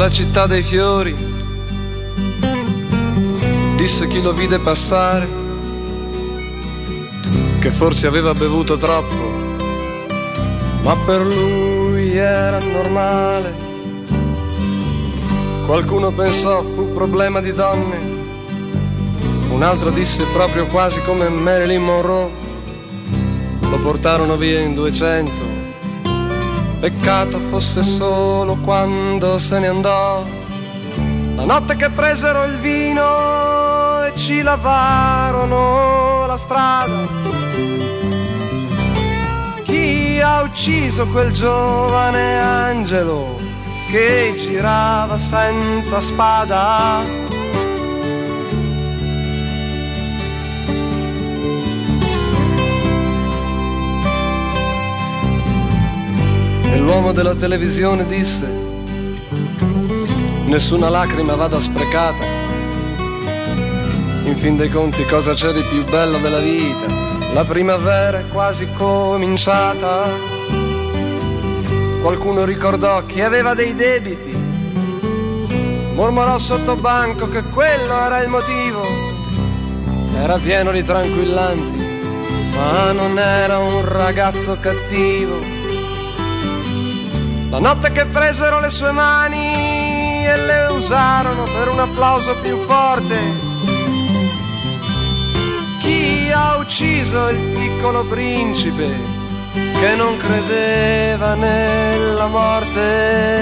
[0.07, 1.13] Alla città dei fiori,
[3.75, 5.27] disse chi lo vide passare,
[7.59, 9.57] che forse aveva bevuto troppo,
[10.81, 13.53] ma per lui era normale.
[15.65, 17.99] Qualcuno pensò fu problema di donne,
[19.49, 22.31] un altro disse proprio quasi come Marilyn Monroe,
[23.59, 25.66] lo portarono via in duecento
[26.79, 30.23] Peccato fosse solo quando se ne andò.
[31.35, 37.07] La notte che presero il vino e ci lavarono la strada.
[39.63, 43.39] Chi ha ucciso quel giovane angelo
[43.89, 47.16] che girava senza spada?
[56.69, 58.45] E l'uomo della televisione disse,
[60.45, 62.23] nessuna lacrima vada sprecata.
[64.25, 66.85] In fin dei conti cosa c'è di più bello della vita?
[67.33, 70.09] La primavera è quasi cominciata.
[72.01, 74.35] Qualcuno ricordò chi aveva dei debiti.
[75.93, 78.85] Mormorò sotto banco che quello era il motivo.
[80.21, 81.99] Era pieno di tranquillanti,
[82.55, 85.56] ma non era un ragazzo cattivo
[87.49, 93.17] la notte che presero le sue mani e le usarono per un applauso più forte.
[95.79, 98.89] Chi ha ucciso il piccolo principe
[99.53, 103.35] che non credeva nella morte?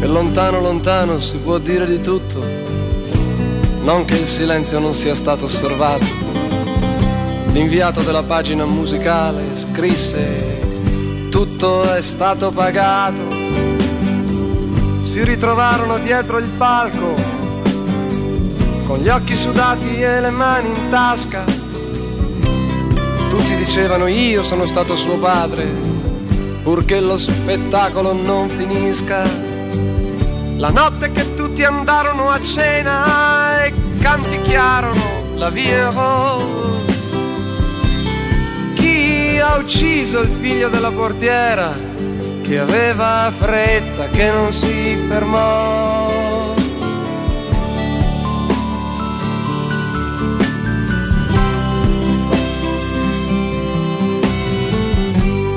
[0.00, 2.23] E lontano, lontano si può dire di tutto
[3.84, 6.06] non che il silenzio non sia stato osservato.
[7.52, 13.28] L'inviato della pagina musicale scrisse tutto è stato pagato.
[15.02, 17.14] Si ritrovarono dietro il palco
[18.86, 21.44] con gli occhi sudati e le mani in tasca.
[23.28, 25.66] Tutti dicevano io sono stato suo padre,
[26.62, 29.24] purché lo spettacolo non finisca.
[30.56, 33.33] La notte che tutti andarono a cena
[34.04, 36.92] canticchiarono la via rose.
[38.74, 41.74] Chi ha ucciso il figlio della portiera
[42.42, 46.54] che aveva fretta, che non si fermò?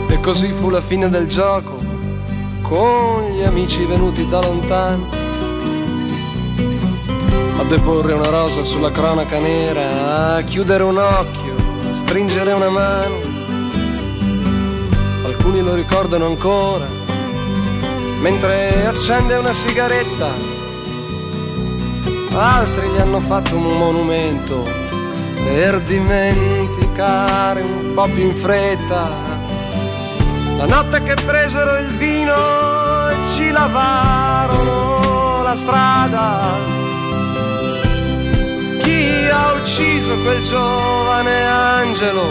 [0.09, 1.75] E così fu la fine del gioco
[2.61, 5.16] con gli amici venuti da lontano
[7.67, 11.55] deporre una rosa sulla cronaca nera, a chiudere un occhio,
[11.91, 13.15] a stringere una mano.
[15.25, 16.87] Alcuni lo ricordano ancora,
[18.21, 20.29] mentre accende una sigaretta,
[22.37, 24.63] altri gli hanno fatto un monumento
[25.43, 29.09] per dimenticare un po' più in fretta
[30.57, 36.86] la notte che presero il vino e ci lavarono la strada.
[39.07, 42.25] Chi ha ucciso quel giovane angelo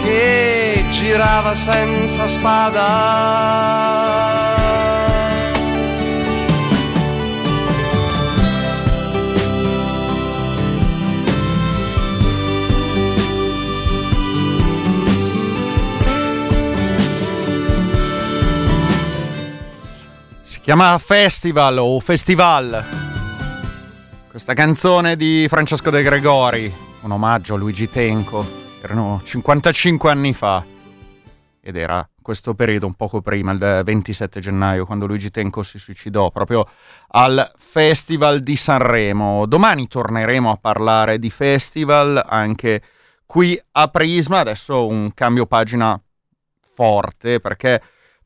[0.00, 3.82] che girava senza spada?
[20.62, 23.03] chiama Festival o Festival.
[24.34, 28.44] Questa canzone di Francesco De Gregori, un omaggio a Luigi Tenco,
[28.82, 30.64] erano 55 anni fa
[31.60, 36.32] ed era questo periodo un poco prima, il 27 gennaio, quando Luigi Tenco si suicidò,
[36.32, 36.68] proprio
[37.10, 39.46] al Festival di Sanremo.
[39.46, 42.82] Domani torneremo a parlare di festival anche
[43.26, 45.96] qui a Prisma, adesso un cambio pagina
[46.60, 47.80] forte perché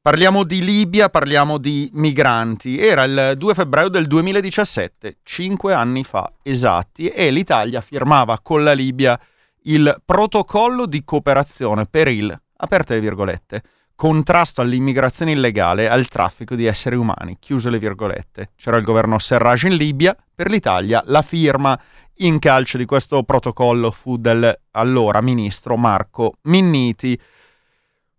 [0.08, 2.80] Parliamo di Libia, parliamo di migranti.
[2.80, 8.72] Era il 2 febbraio del 2017, cinque anni fa esatti, e l'Italia firmava con la
[8.72, 9.20] Libia
[9.64, 13.62] il protocollo di cooperazione per il, aperte le virgolette,
[13.94, 18.52] contrasto all'immigrazione illegale e al traffico di esseri umani, chiuse le virgolette.
[18.56, 21.78] C'era il governo Serraj in Libia, per l'Italia la firma
[22.20, 27.20] in calce di questo protocollo fu del allora ministro Marco Minniti.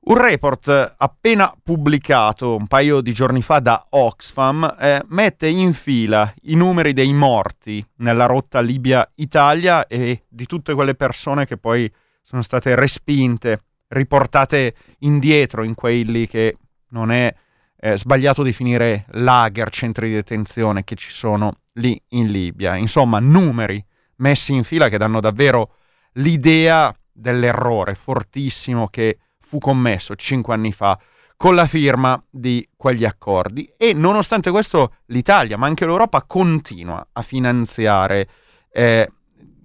[0.02, 6.34] Un report appena pubblicato un paio di giorni fa da Oxfam eh, mette in fila
[6.44, 12.42] i numeri dei morti nella rotta Libia-Italia e di tutte quelle persone che poi sono
[12.42, 13.60] state respinte,
[13.90, 16.56] riportate indietro in quelli che
[16.90, 17.34] non è
[17.76, 22.76] eh, sbagliato definire lager, centri di detenzione che ci sono lì in Libia.
[22.76, 23.84] Insomma, numeri
[24.18, 25.76] messi in fila che danno davvero
[26.14, 29.18] l'idea dell'errore fortissimo che
[29.50, 30.96] fu commesso cinque anni fa
[31.36, 37.22] con la firma di quegli accordi e nonostante questo l'Italia, ma anche l'Europa, continua a
[37.24, 38.30] finanziare
[38.72, 39.10] eh,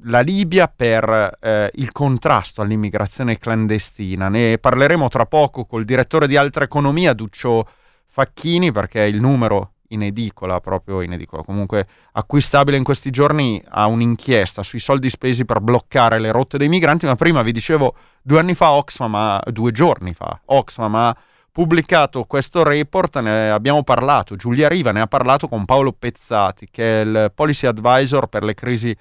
[0.04, 4.30] la Libia per eh, il contrasto all'immigrazione clandestina.
[4.30, 7.68] Ne parleremo tra poco col direttore di Altra Economia, Duccio
[8.06, 13.86] Facchini, perché il numero in edicola, proprio in edicola, comunque acquistabile in questi giorni, ha
[13.86, 18.38] un'inchiesta sui soldi spesi per bloccare le rotte dei migranti, ma prima vi dicevo, due
[18.38, 21.16] anni fa Oxfam, ha, due giorni fa, Oxfam ha
[21.50, 27.00] pubblicato questo report, ne abbiamo parlato, Giulia Riva ne ha parlato con Paolo Pezzati, che
[27.00, 28.94] è il Policy Advisor per le crisi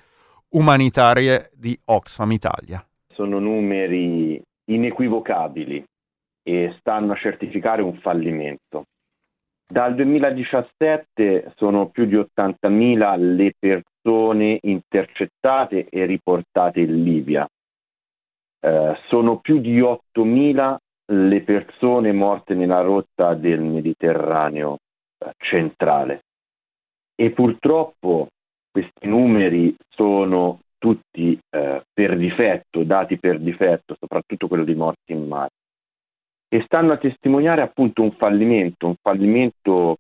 [0.49, 2.85] umanitarie di Oxfam Italia.
[3.13, 5.83] Sono numeri inequivocabili
[6.43, 8.83] e stanno a certificare un fallimento.
[9.73, 17.49] Dal 2017 sono più di 80.000 le persone intercettate e riportate in Libia.
[18.59, 24.77] Eh, sono più di 8.000 le persone morte nella rotta del Mediterraneo
[25.17, 26.21] eh, centrale.
[27.15, 28.27] E purtroppo
[28.69, 35.27] questi numeri sono tutti eh, per difetto, dati per difetto, soprattutto quello di morti in
[35.27, 35.49] mare
[36.53, 39.97] e stanno a testimoniare appunto un fallimento, un fallimento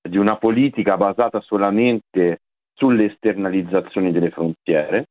[0.00, 2.38] di una politica basata solamente
[2.72, 5.08] sulle esternalizzazioni delle frontiere,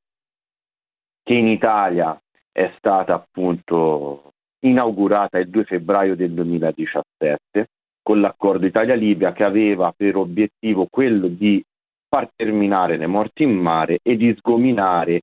[1.22, 2.20] che in Italia
[2.52, 4.32] è stata appunto
[4.62, 7.68] inaugurata il 2 febbraio del 2017
[8.02, 11.64] con l'accordo Italia-Libia che aveva per obiettivo quello di
[12.08, 15.22] far terminare le morti in mare e di sgominare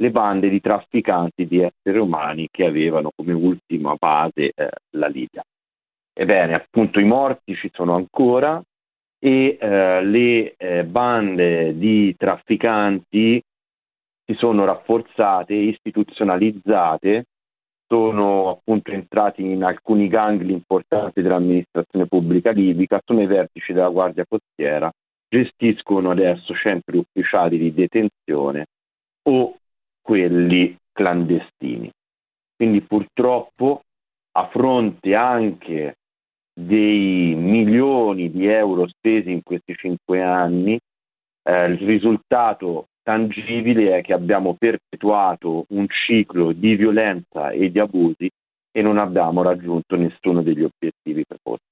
[0.00, 5.42] le bande di trafficanti di esseri umani che avevano come ultima base eh, la Libia.
[6.12, 8.62] Ebbene, appunto i morti ci sono ancora
[9.20, 13.42] e eh, le eh, bande di trafficanti
[14.24, 17.24] si sono rafforzate, istituzionalizzate,
[17.86, 24.26] sono appunto entrati in alcuni gangli importanti dell'amministrazione pubblica libica, sono i vertici della Guardia
[24.28, 24.92] Costiera,
[25.28, 28.66] gestiscono adesso centri ufficiali di detenzione
[29.28, 29.56] o
[30.08, 31.90] quelli clandestini.
[32.56, 33.82] Quindi purtroppo
[34.38, 35.96] a fronte anche
[36.54, 40.78] dei milioni di euro spesi in questi cinque anni,
[41.42, 48.30] eh, il risultato tangibile è che abbiamo perpetuato un ciclo di violenza e di abusi
[48.72, 51.66] e non abbiamo raggiunto nessuno degli obiettivi proposti.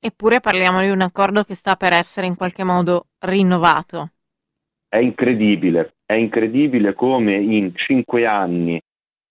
[0.00, 4.12] Eppure parliamo di un accordo che sta per essere in qualche modo rinnovato.
[4.88, 8.80] È incredibile, è incredibile come in cinque anni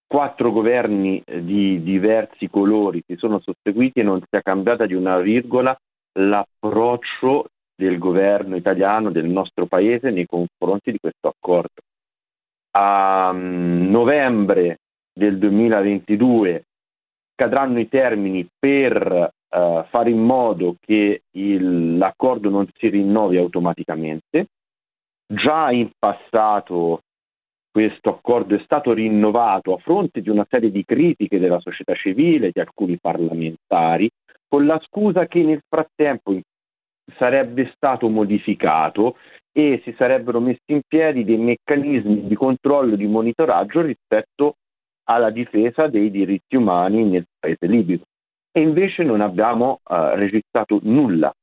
[0.07, 5.73] quattro governi di diversi colori si sono susseguiti e non sia cambiata di una virgola
[6.19, 11.81] l'approccio del governo italiano, del nostro paese nei confronti di questo accordo.
[12.71, 14.79] A mm, novembre
[15.13, 16.65] del 2022
[17.33, 24.47] cadranno i termini per uh, fare in modo che il, l'accordo non si rinnovi automaticamente.
[25.33, 27.03] Già in passato
[27.71, 32.51] questo accordo è stato rinnovato a fronte di una serie di critiche della società civile,
[32.51, 34.09] di alcuni parlamentari,
[34.45, 36.37] con la scusa che nel frattempo
[37.15, 39.15] sarebbe stato modificato
[39.53, 44.55] e si sarebbero messi in piedi dei meccanismi di controllo e di monitoraggio rispetto
[45.05, 48.03] alla difesa dei diritti umani nel paese libico.
[48.51, 51.33] E invece non abbiamo uh, registrato nulla.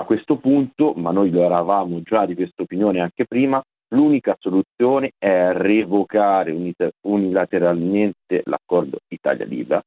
[0.00, 5.12] A questo punto, ma noi lo eravamo già di questa opinione anche prima, l'unica soluzione
[5.18, 6.56] è revocare
[7.02, 9.82] unilateralmente l'accordo Italia-Libia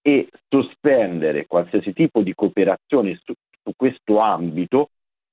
[0.00, 4.88] e sospendere qualsiasi tipo di cooperazione su, su questo ambito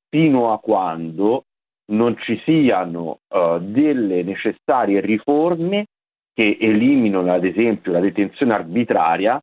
[0.09, 1.45] fino a quando
[1.91, 5.85] non ci siano uh, delle necessarie riforme
[6.33, 9.41] che eliminano ad esempio la detenzione arbitraria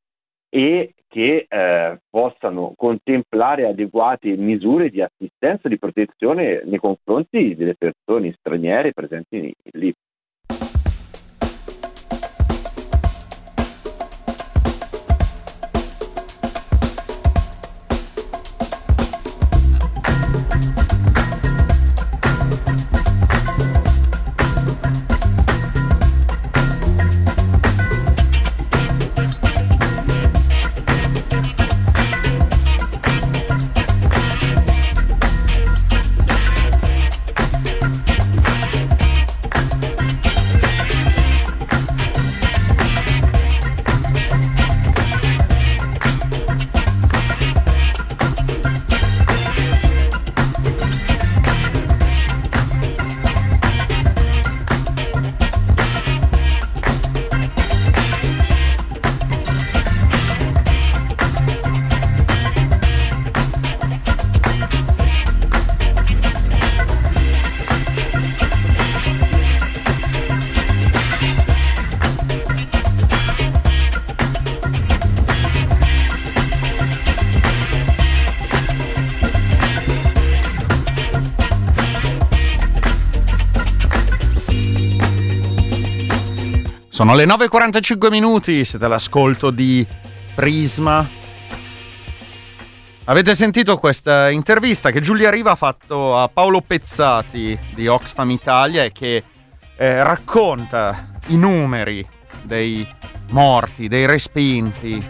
[0.54, 7.74] e che eh, possano contemplare adeguate misure di assistenza e di protezione nei confronti delle
[7.74, 9.92] persone straniere presenti lì.
[86.94, 89.84] Sono le 9.45 minuti, siete all'ascolto di
[90.32, 91.04] Prisma.
[93.06, 98.84] Avete sentito questa intervista che Giulia Riva ha fatto a Paolo Pezzati di Oxfam Italia
[98.84, 99.24] e che
[99.74, 102.06] eh, racconta i numeri
[102.42, 102.86] dei
[103.30, 105.04] morti, dei respinti,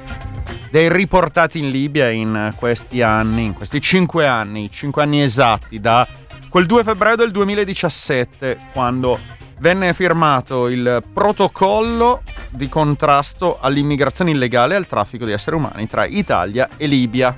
[0.71, 6.09] dei riportati in Libia in questi anni, in questi cinque anni, cinque anni esatti, da
[6.49, 9.19] quel 2 febbraio del 2017, quando
[9.59, 16.05] venne firmato il protocollo di contrasto all'immigrazione illegale e al traffico di esseri umani tra
[16.07, 17.37] Italia e Libia.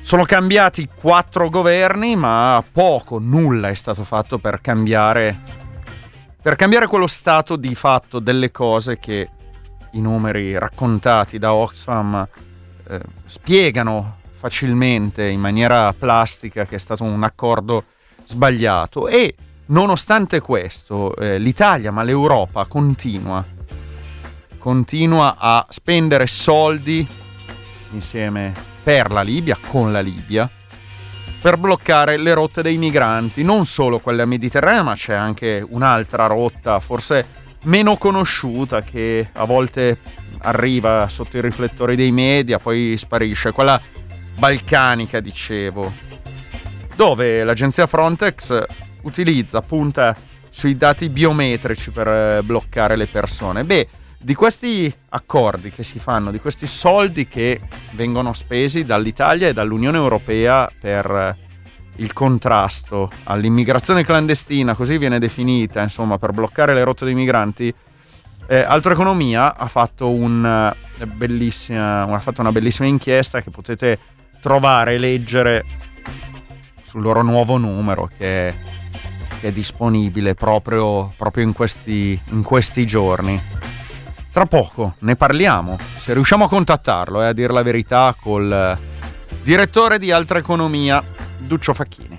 [0.00, 5.36] Sono cambiati quattro governi, ma poco, nulla è stato fatto per cambiare,
[6.40, 9.28] per cambiare quello stato di fatto delle cose che
[9.92, 12.26] i numeri raccontati da Oxfam
[12.88, 17.84] eh, spiegano facilmente in maniera plastica che è stato un accordo
[18.26, 19.08] sbagliato.
[19.08, 19.34] E
[19.66, 23.44] nonostante questo eh, l'Italia, ma l'Europa continua,
[24.58, 27.06] continua a spendere soldi
[27.92, 28.52] insieme
[28.82, 30.48] per la Libia, con la Libia,
[31.40, 36.80] per bloccare le rotte dei migranti, non solo quella mediterranea, ma c'è anche un'altra rotta,
[36.80, 39.98] forse meno conosciuta, che a volte
[40.38, 43.80] arriva sotto i riflettori dei media, poi sparisce, quella
[44.36, 45.92] balcanica, dicevo,
[46.96, 48.64] dove l'agenzia Frontex
[49.02, 50.16] utilizza, punta
[50.48, 53.64] sui dati biometrici per eh, bloccare le persone.
[53.64, 53.88] Beh,
[54.18, 57.60] di questi accordi che si fanno, di questi soldi che
[57.92, 61.36] vengono spesi dall'Italia e dall'Unione Europea per eh,
[61.96, 67.72] il contrasto all'immigrazione clandestina, così viene definita, insomma, per bloccare le rotte dei migranti,
[68.48, 73.98] eh, Altro Economia ha fatto, un, eh, ha fatto una bellissima inchiesta che potete
[74.40, 75.64] trovare e leggere
[76.96, 78.54] sul loro nuovo numero che è,
[79.40, 83.38] che è disponibile proprio, proprio in, questi, in questi giorni.
[84.32, 88.78] tra poco ne parliamo, se riusciamo a contattarlo, eh, a dire la verità, col
[89.42, 91.02] direttore di Altra Economia,
[91.38, 92.18] Duccio Facchini.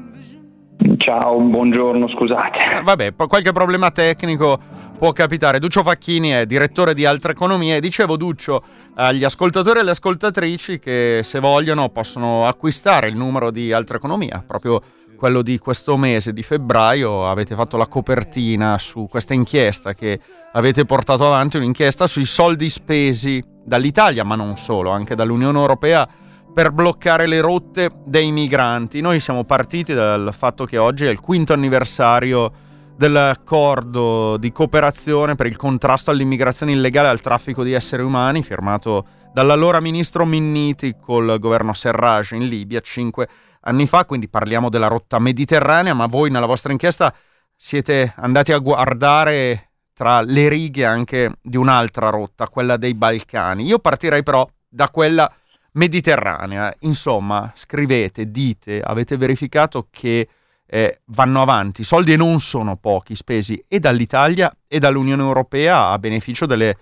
[1.11, 2.77] Ciao, buongiorno, scusate.
[2.77, 4.57] Eh, vabbè, qualche problema tecnico
[4.97, 5.59] può capitare.
[5.59, 10.79] Duccio Facchini è direttore di Altre Economie e dicevo Duccio agli ascoltatori e alle ascoltatrici
[10.79, 14.81] che se vogliono possono acquistare il numero di Altre Economia, proprio
[15.17, 20.17] quello di questo mese di febbraio avete fatto la copertina su questa inchiesta che
[20.53, 26.07] avete portato avanti, un'inchiesta sui soldi spesi dall'Italia, ma non solo, anche dall'Unione Europea
[26.53, 28.99] per bloccare le rotte dei migranti.
[29.01, 32.51] Noi siamo partiti dal fatto che oggi è il quinto anniversario
[32.97, 39.05] dell'accordo di cooperazione per il contrasto all'immigrazione illegale e al traffico di esseri umani, firmato
[39.33, 43.27] dall'allora ministro Minniti col governo Serraj in Libia cinque
[43.61, 47.13] anni fa, quindi parliamo della rotta mediterranea, ma voi nella vostra inchiesta
[47.55, 53.65] siete andati a guardare tra le righe anche di un'altra rotta, quella dei Balcani.
[53.65, 55.31] Io partirei però da quella
[55.73, 56.73] mediterranea.
[56.79, 60.27] Insomma, scrivete, dite, avete verificato che
[60.65, 65.99] eh, vanno avanti, i soldi non sono pochi spesi e dall'Italia e dall'Unione Europea a
[65.99, 66.77] beneficio delle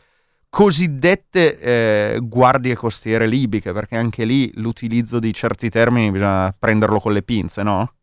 [0.49, 7.13] cosiddette eh, guardie costiere libiche, perché anche lì l'utilizzo di certi termini bisogna prenderlo con
[7.13, 7.93] le pinze, no?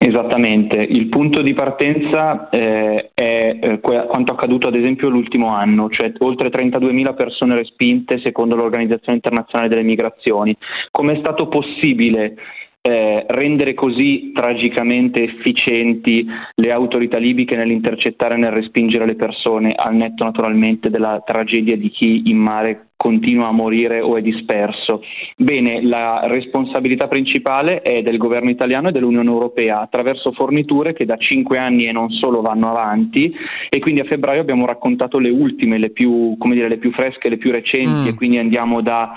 [0.00, 6.12] Esattamente, il punto di partenza eh, è eh, quanto accaduto ad esempio l'ultimo anno, cioè
[6.18, 10.56] oltre 32.000 persone respinte secondo l'Organizzazione internazionale delle migrazioni.
[10.92, 12.36] Come è stato possibile
[12.80, 16.24] eh, rendere così tragicamente efficienti
[16.54, 21.90] le autorità libiche nell'intercettare e nel respingere le persone, al netto naturalmente della tragedia di
[21.90, 25.02] chi in mare continua a morire o è disperso.
[25.36, 31.16] Bene, la responsabilità principale è del governo italiano e dell'Unione Europea attraverso forniture che da
[31.16, 33.32] cinque anni e non solo vanno avanti
[33.70, 37.38] e quindi a febbraio abbiamo raccontato le ultime, le più, dire, le più fresche, le
[37.38, 38.06] più recenti mm.
[38.06, 39.12] e quindi andiamo da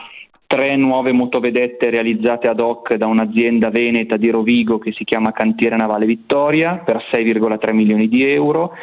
[0.51, 5.77] tre nuove motovedette realizzate ad hoc da un'azienda veneta di Rovigo che si chiama Cantiere
[5.77, 8.73] Navale Vittoria per 6,3 milioni di euro,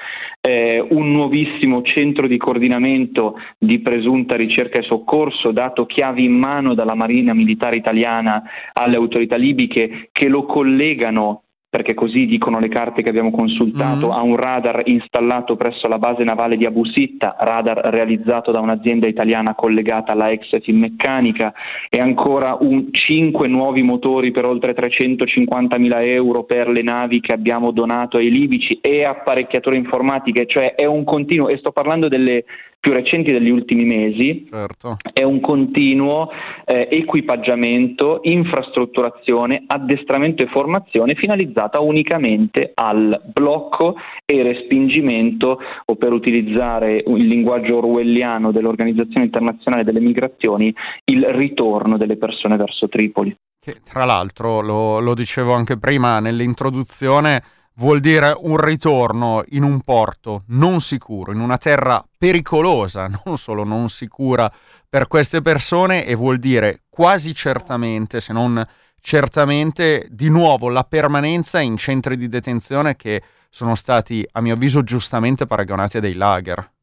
[0.40, 6.72] eh, un nuovissimo centro di coordinamento di presunta ricerca e soccorso dato chiavi in mano
[6.72, 8.42] dalla Marina Militare Italiana
[8.72, 14.10] alle autorità libiche che lo collegano perché così dicono le carte che abbiamo consultato, mm.
[14.10, 19.06] ha un radar installato presso la base navale di Abu Sitta, radar realizzato da un'azienda
[19.06, 21.52] italiana collegata alla ex Finmeccanica
[21.90, 27.34] e ancora un, 5 nuovi motori per oltre 350 mila euro per le navi che
[27.34, 32.44] abbiamo donato ai libici e apparecchiature informatiche, cioè è un continuo, e sto parlando delle
[32.80, 34.96] più recenti degli ultimi mesi, certo.
[35.12, 36.30] è un continuo
[36.64, 47.02] eh, equipaggiamento, infrastrutturazione, addestramento e formazione finalizzata unicamente al blocco e respingimento o per utilizzare
[47.04, 50.72] il linguaggio orwelliano dell'Organizzazione internazionale delle migrazioni,
[51.06, 53.34] il ritorno delle persone verso Tripoli.
[53.60, 57.42] Che tra l'altro, lo, lo dicevo anche prima nell'introduzione,
[57.78, 63.64] vuol dire un ritorno in un porto non sicuro, in una terra pericolosa, non solo
[63.64, 64.50] non sicura
[64.88, 68.64] per queste persone e vuol dire quasi certamente, se non
[69.00, 74.82] certamente, di nuovo la permanenza in centri di detenzione che sono stati, a mio avviso,
[74.82, 76.76] giustamente paragonati a dei lager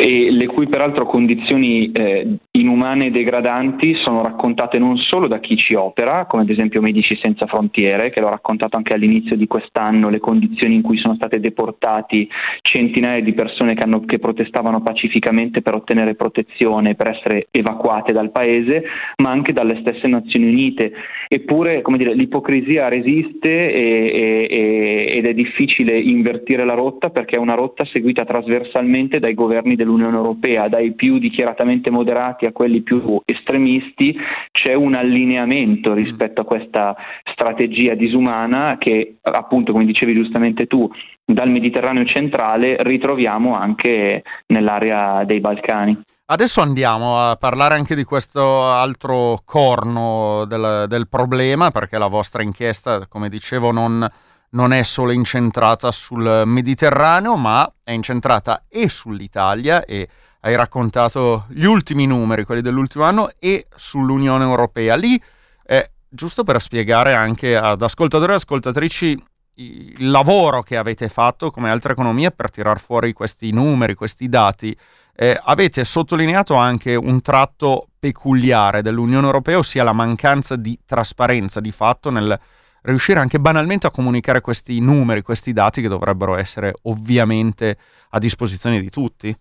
[0.00, 5.56] e le cui peraltro condizioni eh, inumane e degradanti sono raccontate non solo da chi
[5.56, 10.08] ci opera, come ad esempio Medici Senza Frontiere, che l'ho raccontato anche all'inizio di quest'anno,
[10.08, 12.28] le condizioni in cui sono state deportati
[12.62, 18.30] centinaia di persone che, hanno, che protestavano pacificamente per ottenere protezione, per essere evacuate dal
[18.30, 18.84] paese,
[19.16, 20.92] ma anche dalle stesse Nazioni Unite.
[21.26, 27.54] Eppure dire, l'ipocrisia resiste e, e, ed è difficile invertire la rotta perché è una
[27.54, 33.20] rotta seguita trasversalmente dai governi del dell'Unione Europea, dai più dichiaratamente moderati a quelli più
[33.24, 34.14] estremisti,
[34.52, 36.94] c'è un allineamento rispetto a questa
[37.32, 40.90] strategia disumana che appunto, come dicevi giustamente tu,
[41.24, 46.02] dal Mediterraneo centrale ritroviamo anche nell'area dei Balcani.
[46.30, 52.42] Adesso andiamo a parlare anche di questo altro corno del, del problema, perché la vostra
[52.42, 54.06] inchiesta, come dicevo, non,
[54.50, 60.08] non, è solo incentrata sul Mediterraneo, ma è incentrata e sull'Italia e
[60.40, 64.94] hai raccontato gli ultimi numeri, quelli dell'ultimo anno, e sull'Unione Europea.
[64.94, 65.20] Lì,
[65.66, 69.22] eh, giusto per spiegare anche ad ascoltatori e ascoltatrici
[69.58, 74.76] il lavoro che avete fatto come altra economia per tirar fuori questi numeri, questi dati,
[75.16, 81.72] eh, avete sottolineato anche un tratto peculiare dell'Unione Europea, ossia la mancanza di trasparenza di
[81.72, 82.38] fatto nel
[82.82, 87.76] riuscire anche banalmente a comunicare questi numeri, questi dati che dovrebbero essere ovviamente
[88.10, 89.34] a disposizione di tutti.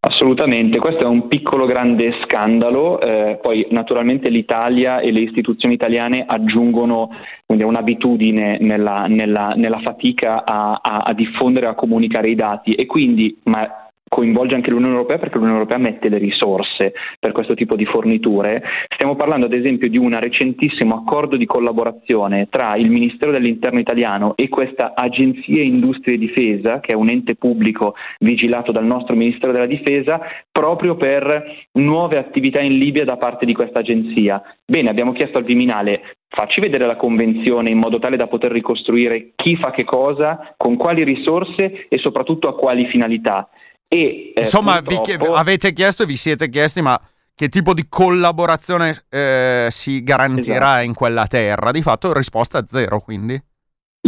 [0.00, 6.24] Assolutamente, questo è un piccolo grande scandalo, eh, poi naturalmente l'Italia e le istituzioni italiane
[6.26, 7.10] aggiungono
[7.44, 12.86] quindi, un'abitudine nella, nella, nella fatica a, a, a diffondere, a comunicare i dati e
[12.86, 17.76] quindi, ma coinvolge anche l'Unione Europea perché l'Unione Europea mette le risorse per questo tipo
[17.76, 18.62] di forniture.
[18.94, 24.32] Stiamo parlando ad esempio di un recentissimo accordo di collaborazione tra il Ministero dell'Interno italiano
[24.36, 29.52] e questa Agenzia Industria e Difesa, che è un ente pubblico vigilato dal nostro Ministero
[29.52, 34.42] della Difesa, proprio per nuove attività in Libia da parte di questa agenzia.
[34.64, 39.32] Bene, abbiamo chiesto al Viminale Facci vedere la convenzione in modo tale da poter ricostruire
[39.34, 43.48] chi fa che cosa, con quali risorse e soprattutto a quali finalità.
[43.88, 45.32] E, eh, Insomma, purtroppo...
[45.32, 47.00] vi, avete chiesto e vi siete chiesti, ma
[47.34, 50.84] che tipo di collaborazione eh, si garantirà esatto.
[50.84, 51.70] in quella terra?
[51.70, 53.40] Di fatto risposta zero, quindi.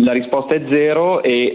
[0.02, 1.52] La risposta è zero e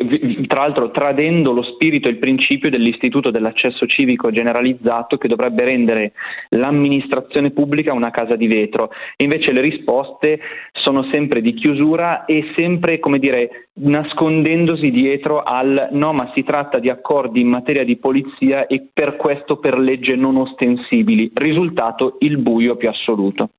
[0.48, 6.12] tra l'altro tradendo lo spirito e il principio dell'istituto dell'accesso civico generalizzato che dovrebbe rendere
[6.50, 8.90] l'amministrazione pubblica una casa di vetro.
[9.18, 10.40] Invece le risposte
[10.74, 16.80] sono sempre di chiusura e sempre, come dire, nascondendosi dietro al no, ma si tratta
[16.80, 21.32] di accordi in materia di polizia e per questo per legge non ostensibili.
[21.34, 23.50] Risultato il buio più assoluto.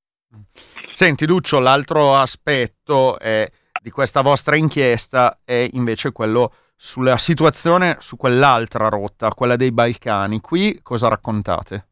[0.91, 3.47] Senti Duccio, l'altro aspetto è
[3.87, 10.41] di questa vostra inchiesta è invece quello sulla situazione su quell'altra rotta, quella dei Balcani.
[10.41, 11.87] Qui cosa raccontate?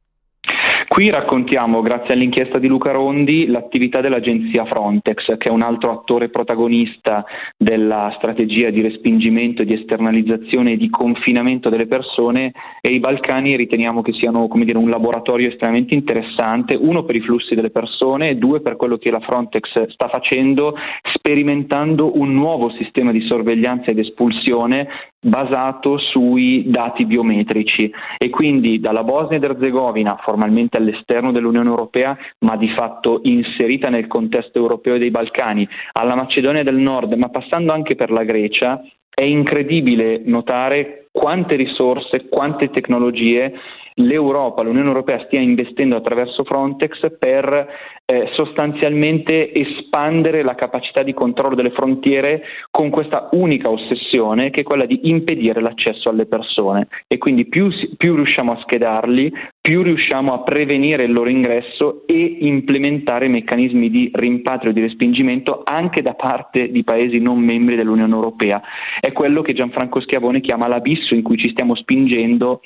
[0.87, 6.29] Qui raccontiamo, grazie all'inchiesta di Luca Rondi, l'attività dell'agenzia Frontex, che è un altro attore
[6.29, 7.25] protagonista
[7.57, 12.53] della strategia di respingimento, di esternalizzazione e di confinamento delle persone.
[12.81, 17.55] E i Balcani riteniamo che siano dire, un laboratorio estremamente interessante, uno per i flussi
[17.55, 20.75] delle persone e due per quello che la Frontex sta facendo,
[21.15, 24.87] sperimentando un nuovo sistema di sorveglianza ed espulsione
[25.25, 27.91] basato sui dati biometrici.
[28.19, 34.07] E quindi dalla Bosnia ed Erzegovina, formalmente all'esterno dell'Unione Europea, ma di fatto inserita nel
[34.07, 38.83] contesto europeo dei Balcani, alla Macedonia del Nord, ma passando anche per la Grecia,
[39.15, 43.55] è incredibile notare quante risorse, quante tecnologie
[43.97, 47.69] l'Europa, l'Unione Europea stia investendo attraverso Frontex per
[48.07, 54.65] eh, sostanzialmente espandere la capacità di controllo delle frontiere con questa unica ossessione che è
[54.65, 60.35] quella di impedire l'accesso alle persone e quindi più, più riusciamo a schedarli, più riusciamo
[60.35, 66.15] a prevenire il loro ingresso e implementare meccanismi di rimpatrio e di respingimento anche da
[66.15, 68.61] parte di paesi non membri dell'Unione Europea.
[69.01, 72.61] È quello che Gianfranco Schiavone chiama l'abisso in cui ci stiamo spingendo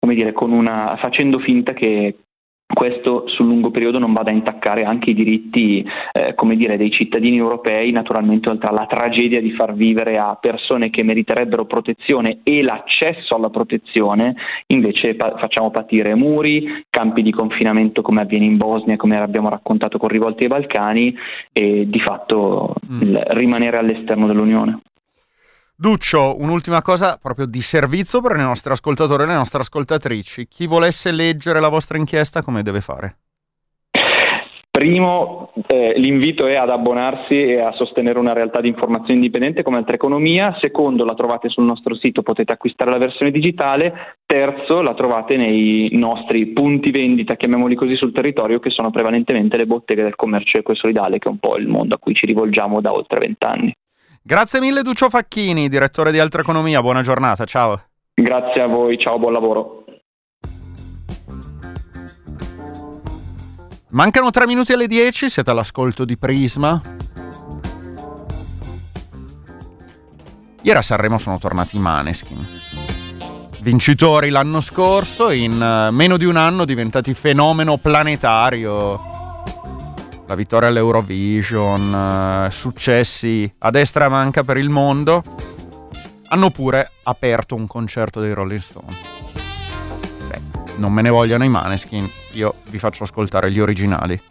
[0.00, 2.16] come dire, una, facendo finta che
[2.72, 6.90] questo sul lungo periodo non vada a intaccare anche i diritti eh, come dire, dei
[6.90, 12.62] cittadini europei, naturalmente oltre alla tragedia di far vivere a persone che meriterebbero protezione e
[12.62, 14.36] l'accesso alla protezione,
[14.68, 19.98] invece pa- facciamo patire muri, campi di confinamento come avviene in Bosnia, come abbiamo raccontato
[19.98, 21.14] con rivolti ai Balcani
[21.52, 23.02] e di fatto mm.
[23.02, 24.80] il rimanere all'esterno dell'Unione.
[25.80, 30.46] Duccio, un'ultima cosa proprio di servizio per i nostri ascoltatori e le nostre ascoltatrici.
[30.46, 33.16] Chi volesse leggere la vostra inchiesta, come deve fare?
[34.70, 39.78] Primo, eh, l'invito è ad abbonarsi e a sostenere una realtà di informazione indipendente come
[39.78, 40.54] Altra Economia.
[40.60, 44.18] Secondo, la trovate sul nostro sito, potete acquistare la versione digitale.
[44.26, 49.64] Terzo, la trovate nei nostri punti vendita, chiamiamoli così, sul territorio, che sono prevalentemente le
[49.64, 52.92] botteghe del commercio ecosolidale, che è un po' il mondo a cui ci rivolgiamo da
[52.92, 53.72] oltre vent'anni.
[54.22, 57.82] Grazie mille Duccio Facchini, direttore di Altra Economia, buona giornata, ciao.
[58.12, 59.84] Grazie a voi, ciao, buon lavoro.
[63.92, 66.82] Mancano tre minuti alle 10, siete all'ascolto di Prisma.
[70.62, 72.46] Ieri a Sanremo sono tornati i Maneskin.
[73.62, 79.00] vincitori l'anno scorso, in uh, meno di un anno diventati fenomeno planetario.
[80.30, 85.24] La vittoria all'Eurovision, uh, successi a destra e manca per il mondo.
[86.28, 88.96] Hanno pure aperto un concerto dei Rolling Stone.
[90.28, 90.40] Beh,
[90.76, 94.22] non me ne vogliono i Maneskin, io vi faccio ascoltare gli originali.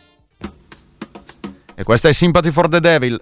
[1.76, 3.22] E questa è Sympathy for the Devil.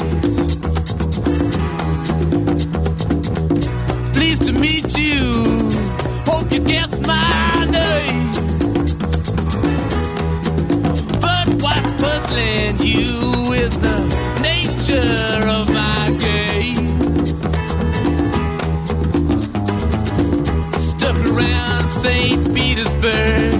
[12.41, 13.97] telling you with the
[14.41, 16.87] nature of my game.
[20.79, 22.55] Stuck around St.
[22.55, 23.59] Petersburg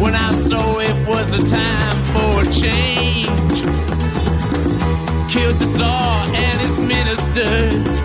[0.00, 3.58] when I saw it was a time for a change.
[5.32, 8.00] Killed the Tsar and his ministers.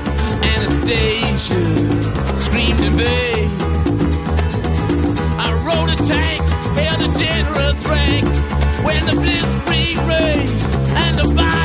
[0.53, 1.61] Anastasia
[2.36, 3.36] screamed in vain.
[8.88, 10.63] when the blitzkrieg raged
[10.95, 11.57] and the violence.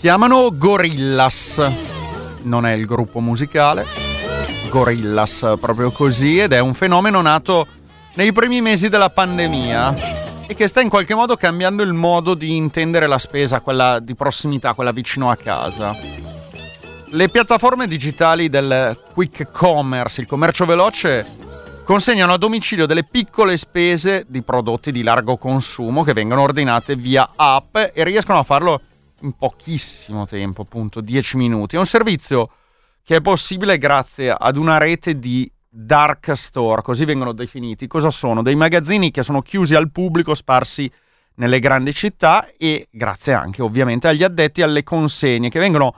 [0.00, 1.62] Chiamano Gorillas,
[2.44, 3.84] non è il gruppo musicale,
[4.70, 7.66] Gorillas proprio così ed è un fenomeno nato
[8.14, 12.56] nei primi mesi della pandemia e che sta in qualche modo cambiando il modo di
[12.56, 15.94] intendere la spesa, quella di prossimità, quella vicino a casa.
[17.08, 21.26] Le piattaforme digitali del quick commerce, il commercio veloce,
[21.84, 27.28] consegnano a domicilio delle piccole spese di prodotti di largo consumo che vengono ordinate via
[27.36, 28.80] app e riescono a farlo
[29.20, 31.76] in pochissimo tempo, appunto 10 minuti.
[31.76, 32.50] È un servizio
[33.02, 37.86] che è possibile grazie ad una rete di dark store, così vengono definiti.
[37.86, 38.42] Cosa sono?
[38.42, 40.90] Dei magazzini che sono chiusi al pubblico, sparsi
[41.34, 45.94] nelle grandi città e grazie anche ovviamente agli addetti alle consegne che vengono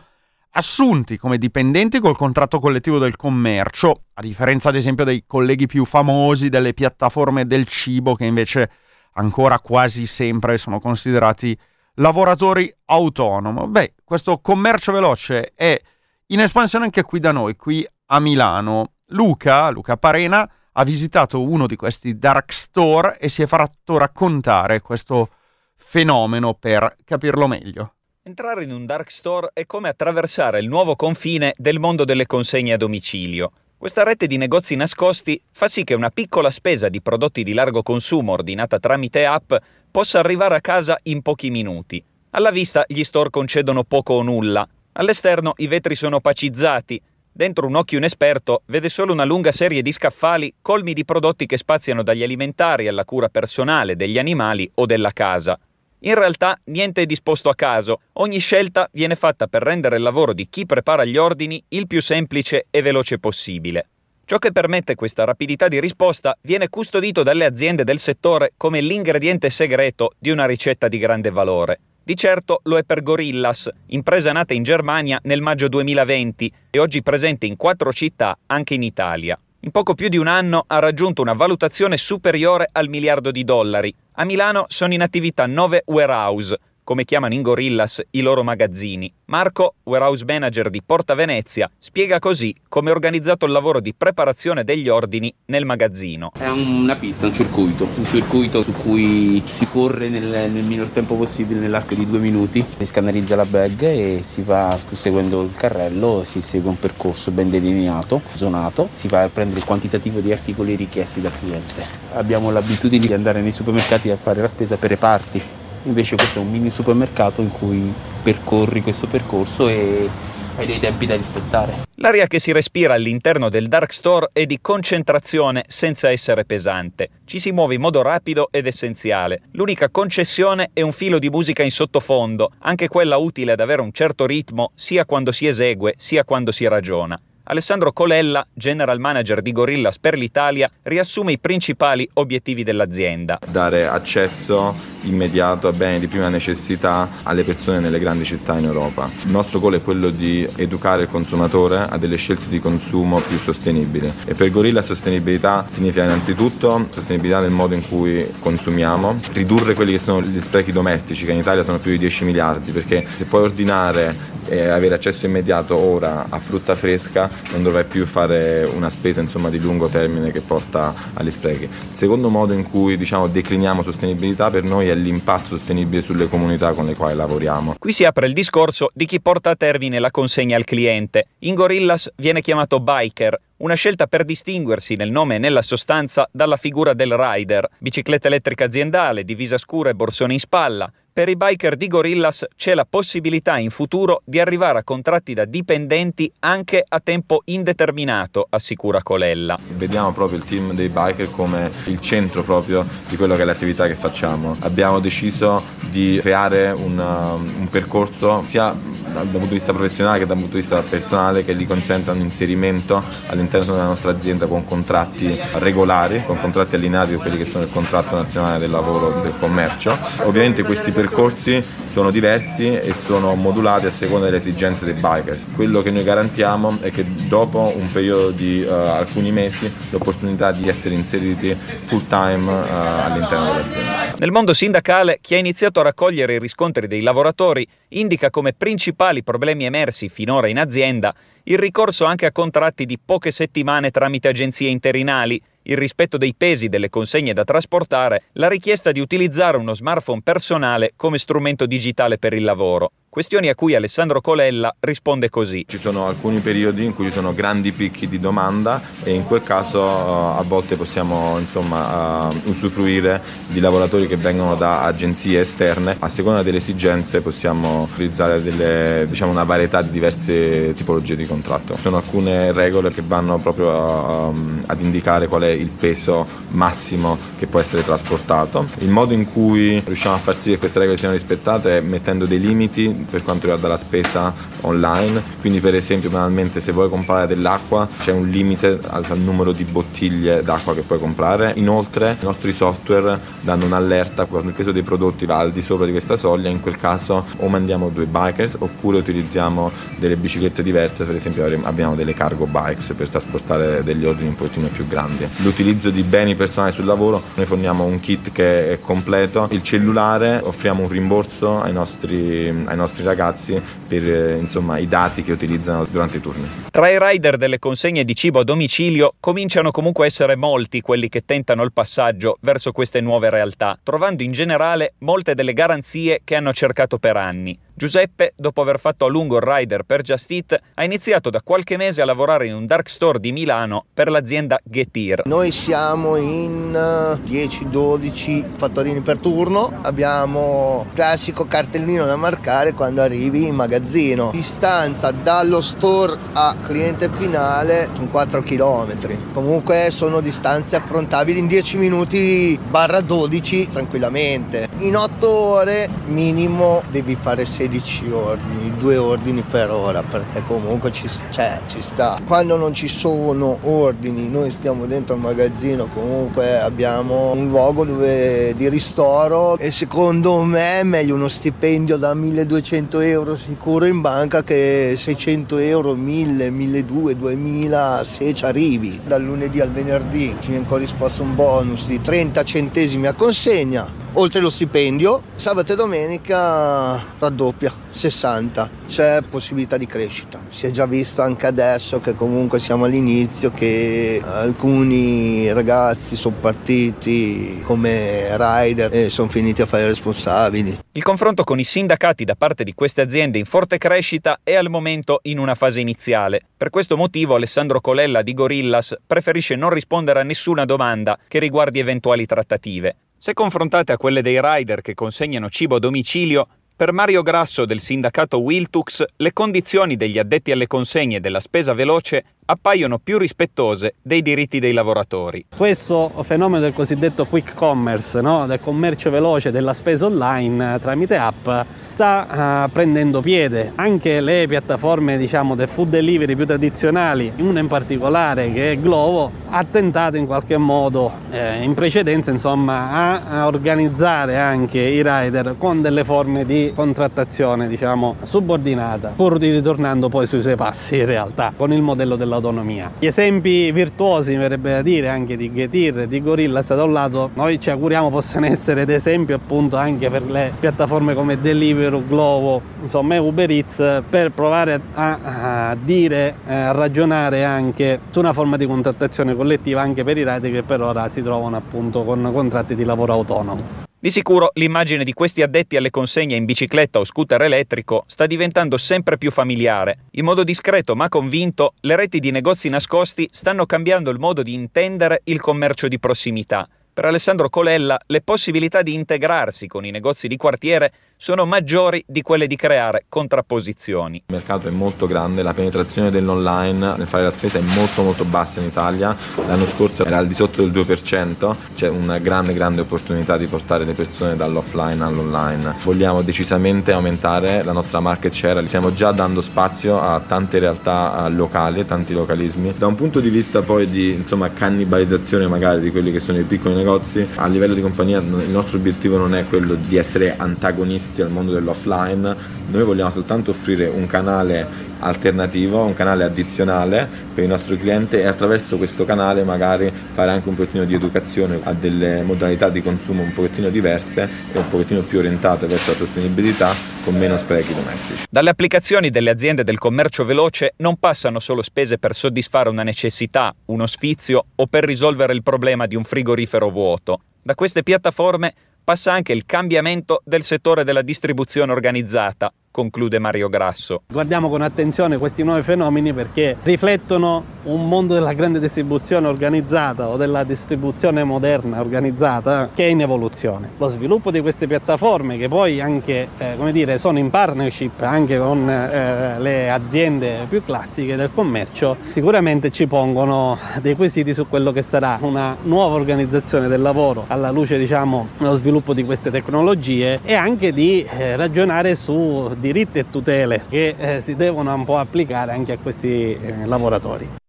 [0.51, 5.85] assunti come dipendenti col contratto collettivo del commercio, a differenza ad esempio dei colleghi più
[5.85, 8.71] famosi delle piattaforme del cibo che invece
[9.15, 11.59] ancora quasi sempre sono considerati
[11.95, 13.67] lavoratori autonomi.
[13.69, 15.81] Beh, questo commercio veloce è
[16.27, 18.93] in espansione anche qui da noi, qui a Milano.
[19.07, 24.81] Luca, Luca Parena, ha visitato uno di questi dark store e si è fatto raccontare
[24.81, 25.29] questo
[25.77, 27.95] fenomeno per capirlo meglio.
[28.23, 32.73] Entrare in un dark store è come attraversare il nuovo confine del mondo delle consegne
[32.73, 33.51] a domicilio.
[33.83, 37.83] Questa rete di negozi nascosti fa sì che una piccola spesa di prodotti di largo
[37.83, 39.53] consumo ordinata tramite app
[39.91, 42.01] possa arrivare a casa in pochi minuti.
[42.31, 44.65] Alla vista gli store concedono poco o nulla.
[44.93, 47.03] All'esterno i vetri sono opacizzati.
[47.33, 51.57] Dentro un occhio inesperto vede solo una lunga serie di scaffali colmi di prodotti che
[51.57, 55.59] spaziano dagli alimentari alla cura personale degli animali o della casa.
[56.05, 60.33] In realtà niente è disposto a caso, ogni scelta viene fatta per rendere il lavoro
[60.33, 63.87] di chi prepara gli ordini il più semplice e veloce possibile.
[64.25, 69.49] Ciò che permette questa rapidità di risposta viene custodito dalle aziende del settore come l'ingrediente
[69.49, 71.79] segreto di una ricetta di grande valore.
[72.03, 77.01] Di certo lo è per Gorillas, impresa nata in Germania nel maggio 2020 e oggi
[77.03, 79.39] presente in quattro città anche in Italia.
[79.65, 83.95] In poco più di un anno ha raggiunto una valutazione superiore al miliardo di dollari.
[84.15, 89.13] A Milano sono in attività nove warehouse, come chiamano in Gorillas i loro magazzini.
[89.27, 94.65] Marco, warehouse manager di Porta Venezia, spiega così come è organizzato il lavoro di preparazione
[94.65, 96.33] degli ordini nel magazzino.
[96.39, 101.15] È una pista, un circuito, un circuito su cui si corre nel, nel minor tempo
[101.15, 106.25] possibile nell'arco di due minuti, si scannerizza la bag e si va seguendo il carrello,
[106.25, 110.75] si segue un percorso ben delineato, zonato, si va a prendere il quantitativo di articoli
[110.75, 111.85] richiesti dal cliente.
[112.15, 116.43] Abbiamo l'abitudine di andare nei supermercati a fare la spesa per reparti Invece questo è
[116.43, 120.09] un mini supermercato in cui percorri questo percorso e
[120.57, 121.85] hai dei tempi da rispettare.
[121.97, 127.09] L'aria che si respira all'interno del dark store è di concentrazione senza essere pesante.
[127.25, 129.43] Ci si muove in modo rapido ed essenziale.
[129.53, 133.93] L'unica concessione è un filo di musica in sottofondo, anche quella utile ad avere un
[133.93, 137.21] certo ritmo sia quando si esegue sia quando si ragiona.
[137.53, 143.39] Alessandro Colella, general manager di Gorillas per l'Italia, riassume i principali obiettivi dell'azienda.
[143.47, 149.11] Dare accesso immediato a beni di prima necessità alle persone nelle grandi città in Europa.
[149.25, 153.37] Il nostro goal è quello di educare il consumatore a delle scelte di consumo più
[153.37, 159.93] sostenibili e per Gorilla sostenibilità significa innanzitutto sostenibilità nel modo in cui consumiamo, ridurre quelli
[159.93, 163.27] che sono gli sprechi domestici che in Italia sono più di 10 miliardi perché se
[163.27, 168.91] puoi ordinare e avere accesso immediato ora a frutta fresca non dovrai più fare una
[168.91, 171.65] spesa insomma, di lungo termine che porta agli sprechi.
[171.65, 176.73] Il secondo modo in cui diciamo, decliniamo sostenibilità per noi è l'impatto sostenibile sulle comunità
[176.73, 177.77] con le quali lavoriamo.
[177.79, 181.29] Qui si apre il discorso di chi porta a termine la consegna al cliente.
[181.41, 186.57] In Gorillas viene chiamato biker, una scelta per distinguersi nel nome e nella sostanza dalla
[186.57, 191.77] figura del rider, bicicletta elettrica aziendale, divisa scura e borsone in spalla, per i biker
[191.77, 197.01] di Gorillas c'è la possibilità in futuro di arrivare a contratti da dipendenti anche a
[197.01, 199.59] tempo indeterminato, assicura Colella.
[199.77, 203.87] Vediamo proprio il team dei biker come il centro proprio di quello che è l'attività
[203.87, 204.57] che facciamo.
[204.61, 208.75] Abbiamo deciso di creare un, um, un percorso sia
[209.13, 212.21] dal punto di vista professionale che dal punto di vista personale che gli consenta un
[212.21, 217.65] inserimento all'interno della nostra azienda con contratti regolari, con contratti allineati con quelli che sono
[217.65, 219.97] il contratto nazionale del lavoro del commercio.
[220.23, 225.49] Ovviamente questi percorsi sono diversi e sono modulati a seconda delle esigenze dei bikers.
[225.55, 230.69] Quello che noi garantiamo è che dopo un periodo di uh, alcuni mesi l'opportunità di
[230.69, 232.67] essere inseriti full time uh,
[233.03, 234.15] all'interno dell'azienda.
[234.17, 239.25] Nel mondo sindacale chi ha iniziato a raccogliere i riscontri dei lavoratori indica come principali
[239.25, 241.13] problemi emersi finora in azienda
[241.45, 246.69] il ricorso anche a contratti di poche settimane tramite agenzie interinali, il rispetto dei pesi
[246.69, 252.33] delle consegne da trasportare, la richiesta di utilizzare uno smartphone personale come strumento digitale per
[252.33, 252.93] il lavoro.
[253.13, 255.67] Questioni a cui Alessandro Colella risponde così.
[255.69, 259.43] Ci sono alcuni periodi in cui ci sono grandi picchi di domanda e in quel
[259.43, 265.95] caso uh, a volte possiamo insomma, uh, usufruire di lavoratori che vengono da agenzie esterne.
[265.99, 271.75] A seconda delle esigenze possiamo utilizzare delle, diciamo, una varietà di diverse tipologie di contratto.
[271.75, 277.19] Ci sono alcune regole che vanno proprio um, ad indicare qual è il peso massimo
[277.37, 278.69] che può essere trasportato.
[278.79, 282.25] Il modo in cui riusciamo a far sì che queste regole siano rispettate è mettendo
[282.25, 284.33] dei limiti per quanto riguarda la spesa
[284.63, 289.53] online, quindi per esempio banalmente se vuoi comprare dell'acqua c'è un limite al, al numero
[289.53, 294.73] di bottiglie d'acqua che puoi comprare, inoltre i nostri software danno un'allerta quando il peso
[294.73, 298.07] dei prodotti va al di sopra di questa soglia, in quel caso o mandiamo due
[298.07, 304.05] bikers oppure utilizziamo delle biciclette diverse, per esempio abbiamo delle cargo bikes per trasportare degli
[304.05, 305.27] ordini un pochettino più grandi.
[305.39, 310.41] L'utilizzo di beni personali sul lavoro, noi forniamo un kit che è completo, il cellulare
[310.43, 315.33] offriamo un rimborso ai nostri, ai nostri nostri ragazzi per eh, insomma, i dati che
[315.33, 316.47] utilizzano durante i turni.
[316.71, 321.09] Tra i rider delle consegne di cibo a domicilio cominciano comunque a essere molti quelli
[321.09, 326.37] che tentano il passaggio verso queste nuove realtà, trovando in generale molte delle garanzie che
[326.37, 327.59] hanno cercato per anni.
[327.75, 331.77] Giuseppe, dopo aver fatto a lungo il rider per Just Eat, ha iniziato da qualche
[331.77, 335.23] mese a lavorare in un dark store di Milano per l'azienda Getir.
[335.25, 343.55] Noi siamo in 10-12 fattorini per turno, abbiamo classico cartellino da marcare quando arrivi in
[343.55, 344.31] magazzino.
[344.33, 348.97] Distanza dallo store a cliente finale sono 4 km.
[349.33, 354.69] Comunque sono distanze affrontabili in 10 minuti barra 12 tranquillamente.
[354.79, 360.91] In 8 ore minimo devi fare 6 16 ordini, due ordini per ora, perché comunque
[360.91, 362.21] ci, cioè, ci sta.
[362.27, 368.55] Quando non ci sono ordini, noi stiamo dentro al magazzino, comunque abbiamo un luogo dove,
[368.57, 374.43] di ristoro e secondo me è meglio uno stipendio da 1200 euro sicuro in banca
[374.43, 379.01] che 600 euro, 1000, 1200, 2000 se ci arrivi.
[379.05, 384.41] Dal lunedì al venerdì ci viene corrisposto un bonus di 30 centesimi a consegna oltre
[384.41, 388.71] lo stipendio, sabato e domenica raddoppia, 60.
[388.87, 390.41] C'è possibilità di crescita.
[390.49, 397.63] Si è già visto anche adesso che comunque siamo all'inizio che alcuni ragazzi sono partiti
[397.65, 400.79] come rider e sono finiti a fare responsabili.
[400.93, 404.71] Il confronto con i sindacati da parte di queste aziende in forte crescita è al
[404.71, 406.43] momento in una fase iniziale.
[406.57, 411.79] Per questo motivo Alessandro Colella di Gorillas preferisce non rispondere a nessuna domanda che riguardi
[411.79, 412.97] eventuali trattative.
[413.19, 417.81] Se confrontate a quelle dei rider che consegnano cibo a domicilio, per Mario Grasso del
[417.81, 424.21] sindacato Wiltux le condizioni degli addetti alle consegne della spesa veloce appaiono più rispettose dei
[424.21, 425.47] diritti dei lavoratori.
[425.57, 428.47] Questo fenomeno del cosiddetto quick commerce, no?
[428.47, 431.49] del commercio veloce della spesa online tramite app,
[431.85, 433.73] sta uh, prendendo piede.
[433.77, 439.31] Anche le piattaforme diciamo, del food delivery più tradizionali, una in particolare che è Glovo,
[439.49, 445.55] ha tentato in qualche modo eh, in precedenza insomma, a, a, organizzare anche i rider
[445.59, 451.53] con delle forme di contrattazione diciamo, subordinata, pur ritornando poi sui suoi passi in realtà,
[451.57, 452.93] con il modello dell'autonomia l'autonomia.
[452.99, 457.31] Gli esempi virtuosi, mi verrebbe da dire, anche di Getir, di Gorilla, da un lato,
[457.35, 463.21] noi ci auguriamo possano essere d'esempio appunto anche per le piattaforme come Deliveroo, Glovo, insomma
[463.21, 469.35] Uber Eats, per provare a, a dire, a ragionare anche su una forma di contrattazione
[469.35, 473.13] collettiva anche per i rider che per ora si trovano appunto con contratti di lavoro
[473.13, 473.91] autonomo.
[474.03, 478.77] Di sicuro l'immagine di questi addetti alle consegne in bicicletta o scooter elettrico sta diventando
[478.77, 480.07] sempre più familiare.
[480.15, 484.55] In modo discreto ma convinto, le reti di negozi nascosti stanno cambiando il modo di
[484.55, 486.69] intendere il commercio di prossimità.
[486.95, 492.21] Per Alessandro Colella le possibilità di integrarsi con i negozi di quartiere sono maggiori di
[492.21, 494.25] quelle di creare contrapposizioni.
[494.27, 498.25] Il mercato è molto grande, la penetrazione dell'online nel fare la spesa è molto molto
[498.25, 499.17] bassa in Italia,
[499.47, 503.85] l'anno scorso era al di sotto del 2%, c'è una grande grande opportunità di portare
[503.85, 505.77] le persone dall'offline all'online.
[505.85, 511.87] Vogliamo decisamente aumentare la nostra market share, stiamo già dando spazio a tante realtà locali,
[511.87, 512.75] tanti localismi.
[512.77, 516.43] Da un punto di vista poi di insomma, cannibalizzazione magari di quelli che sono i
[516.43, 521.23] piccoli negozi, a livello di compagnia il nostro obiettivo non è quello di essere antagonisti
[521.23, 522.37] al mondo dell'offline,
[522.71, 524.67] noi vogliamo soltanto offrire un canale
[525.01, 530.49] alternativo, un canale addizionale per il nostro cliente e attraverso questo canale magari fare anche
[530.49, 535.01] un pochettino di educazione a delle modalità di consumo un pochettino diverse e un pochettino
[535.01, 536.73] più orientate verso la sostenibilità
[537.05, 538.25] con meno sprechi domestici.
[538.31, 543.55] Dalle applicazioni delle aziende del commercio veloce non passano solo spese per soddisfare una necessità,
[543.67, 547.21] uno sfizio o per risolvere il problema di un frigorifero vuoto.
[547.43, 548.53] Da queste piattaforme
[548.83, 554.03] passa anche il cambiamento del settore della distribuzione organizzata, conclude Mario Grasso.
[554.11, 560.17] Guardiamo con attenzione questi nuovi fenomeni perché riflettono un mondo della grande distribuzione organizzata o
[560.17, 563.71] della distribuzione moderna organizzata che è in evoluzione.
[563.79, 568.39] Lo sviluppo di queste piattaforme che poi anche eh, come dire, sono in partnership anche
[568.39, 574.73] con eh, le aziende più classiche del commercio sicuramente ci pongono dei quesiti su quello
[574.73, 580.21] che sarà una nuova organizzazione del lavoro alla luce diciamo dello sviluppo di queste tecnologie
[580.25, 584.97] e anche di eh, ragionare su diritti e tutele che eh, si devono un po'
[584.97, 587.42] applicare anche a questi eh, lavoratori.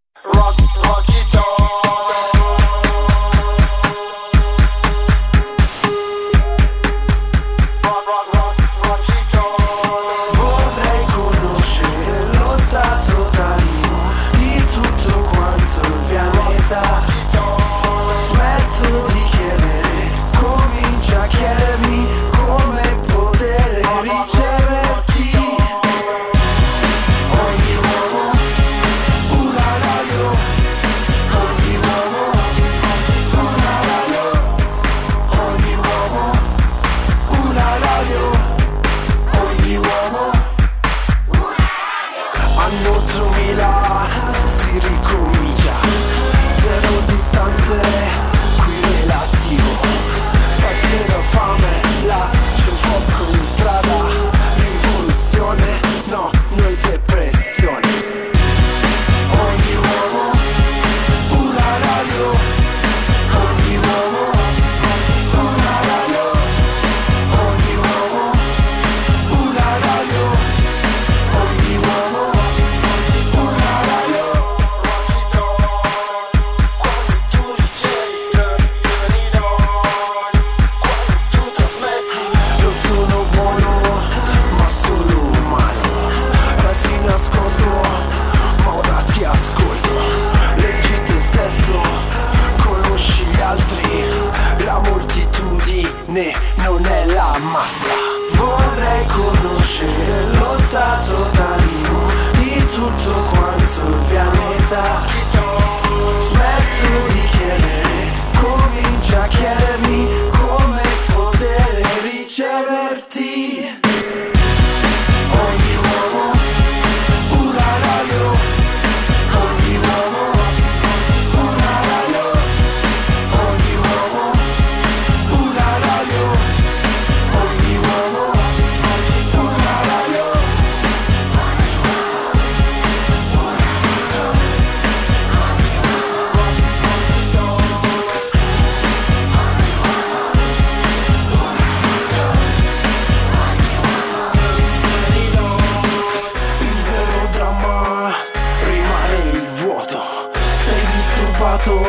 [151.54, 151.82] stato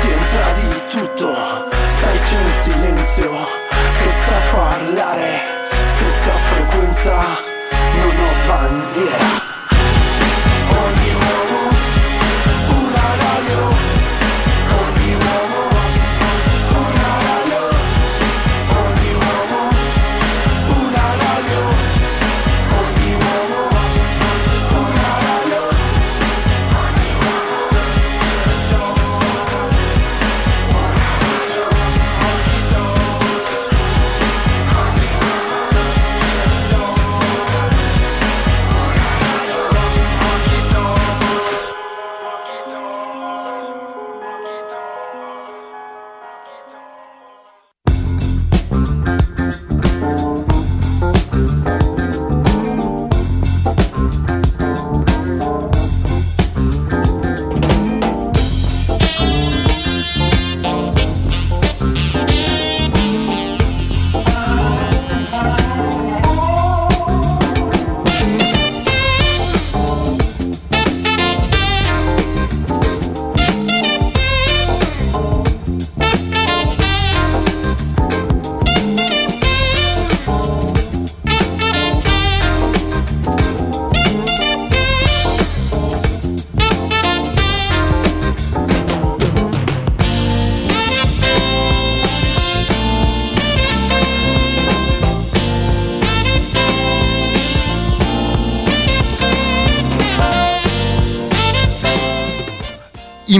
[0.00, 1.34] Ti entra di tutto
[2.00, 5.40] Sai c'è un silenzio Che sa parlare
[5.84, 7.24] Stessa frequenza
[7.94, 9.29] Non ho bandiera.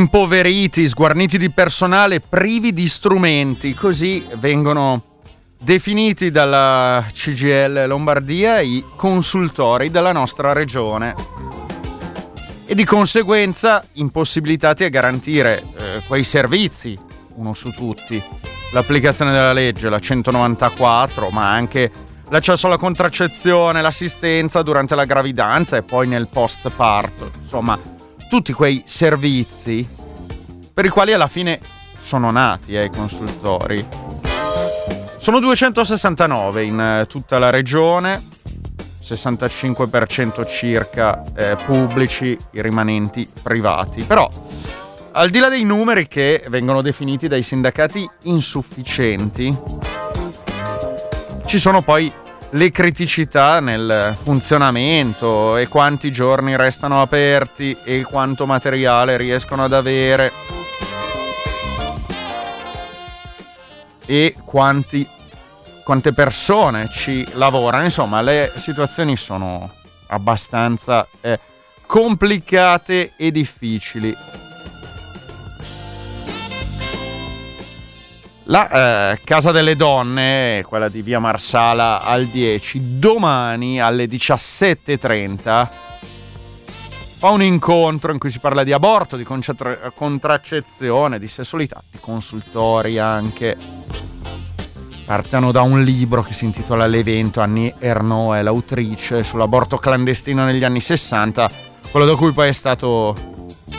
[0.00, 5.18] Impoveriti, sguarniti di personale, privi di strumenti, così vengono
[5.58, 11.14] definiti dalla CGL Lombardia i consultori della nostra regione.
[12.64, 16.98] E di conseguenza impossibilitati a garantire eh, quei servizi,
[17.34, 18.22] uno su tutti,
[18.72, 21.90] l'applicazione della legge, la 194, ma anche
[22.30, 27.98] l'accesso alla contraccezione, l'assistenza durante la gravidanza e poi nel post parto, insomma
[28.30, 29.84] tutti quei servizi
[30.72, 31.58] per i quali alla fine
[31.98, 33.84] sono nati eh, i consultori.
[35.16, 38.22] Sono 269 in eh, tutta la regione,
[39.02, 44.04] 65% circa eh, pubblici, i rimanenti privati.
[44.04, 44.30] Però,
[45.10, 49.52] al di là dei numeri che vengono definiti dai sindacati insufficienti,
[51.46, 52.12] ci sono poi
[52.52, 60.32] le criticità nel funzionamento e quanti giorni restano aperti e quanto materiale riescono ad avere
[64.04, 65.06] e quanti,
[65.84, 67.84] quante persone ci lavorano.
[67.84, 69.70] Insomma, le situazioni sono
[70.08, 71.38] abbastanza eh,
[71.86, 74.39] complicate e difficili.
[78.50, 85.68] La eh, Casa delle Donne, quella di via Marsala al 10, domani alle 17.30
[87.16, 91.98] fa un incontro in cui si parla di aborto, di concentra- contraccezione, di sessualità, di
[92.00, 93.56] consultori anche.
[95.04, 100.64] Partono da un libro che si intitola L'evento, Annie Ernaux è l'autrice, sull'aborto clandestino negli
[100.64, 101.50] anni 60,
[101.92, 103.14] quello da cui poi è stato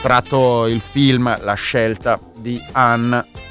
[0.01, 3.41] tratto il film La scelta di Anne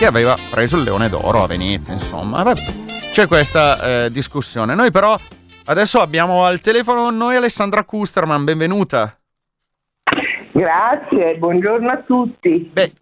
[0.00, 2.42] che aveva preso il Leone d'Oro a Venezia, insomma.
[2.42, 2.62] Vabbè,
[3.12, 4.74] c'è questa eh, discussione.
[4.74, 5.14] Noi però
[5.66, 9.14] adesso abbiamo al telefono noi Alessandra Kusterman, benvenuta.
[10.52, 12.70] Grazie, buongiorno a tutti.
[12.72, 12.92] Beh,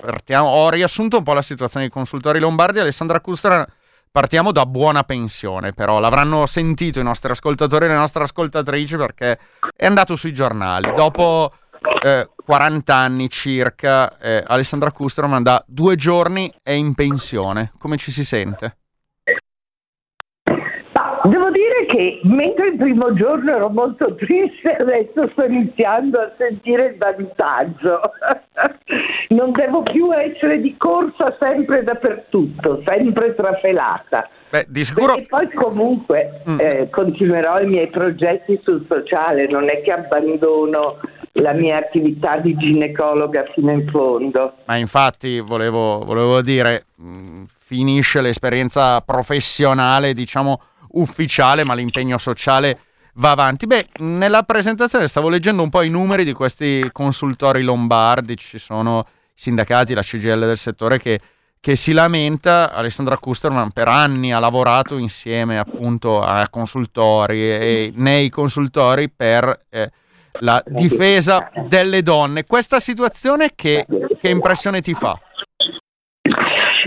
[0.00, 2.78] partiamo, ho riassunto un po' la situazione dei consultori lombardi.
[2.78, 3.66] Alessandra Kusterman,
[4.12, 9.36] partiamo da buona pensione, però l'avranno sentito i nostri ascoltatori e le nostre ascoltatrici perché
[9.74, 10.94] è andato sui giornali.
[10.94, 11.50] Dopo
[12.04, 17.70] eh, 40 anni circa, eh, Alessandra Kustroman da due giorni è in pensione.
[17.78, 18.78] Come ci si sente?
[20.42, 26.86] Devo dire che mentre il primo giorno ero molto triste, adesso sto iniziando a sentire
[26.86, 28.00] il vantaggio.
[29.30, 34.28] non devo più essere di corsa sempre dappertutto, sempre trafelata.
[34.50, 35.14] Beh, di sicuro...
[35.14, 36.58] E poi comunque mm.
[36.58, 40.98] eh, continuerò i miei progetti sul sociale, non è che abbandono
[41.32, 44.54] la mia attività di ginecologa fino in fondo.
[44.64, 50.60] Ma infatti volevo, volevo dire, mh, mm, finisce l'esperienza professionale, diciamo
[50.92, 52.78] ufficiale, ma l'impegno sociale
[53.14, 53.66] va avanti.
[53.66, 59.06] Beh, nella presentazione stavo leggendo un po' i numeri di questi consultori lombardi, ci sono
[59.06, 61.20] i sindacati, la CGL del settore che,
[61.60, 62.72] che si lamenta.
[62.72, 69.66] Alessandra Kusterman per anni ha lavorato insieme appunto a consultori e nei consultori per...
[69.68, 69.90] Eh,
[70.40, 72.44] la difesa delle donne.
[72.44, 73.86] Questa situazione che,
[74.18, 75.18] che impressione ti fa?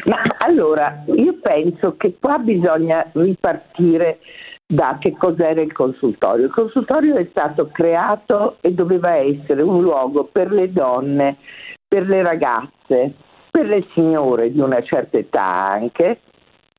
[0.06, 4.20] Ma allora, io penso che qua bisogna ripartire
[4.66, 6.46] da che cos'era il consultorio.
[6.46, 11.38] Il consultorio è stato creato e doveva essere un luogo per le donne,
[11.88, 13.14] per le ragazze,
[13.52, 16.22] per le signore di una certa età anche,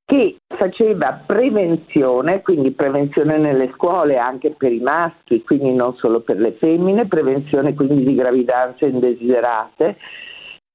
[0.05, 6.39] che faceva prevenzione, quindi prevenzione nelle scuole anche per i maschi, quindi non solo per
[6.39, 9.97] le femmine, prevenzione quindi di gravidanze indesiderate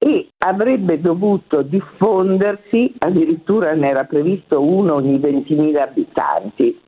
[0.02, 6.80] e avrebbe dovuto diffondersi, addirittura ne era previsto uno ogni 20.000 abitanti.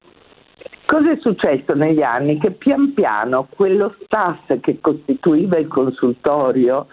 [0.87, 2.39] Cosa è successo negli anni?
[2.39, 6.87] Che pian piano quello staff che costituiva il consultorio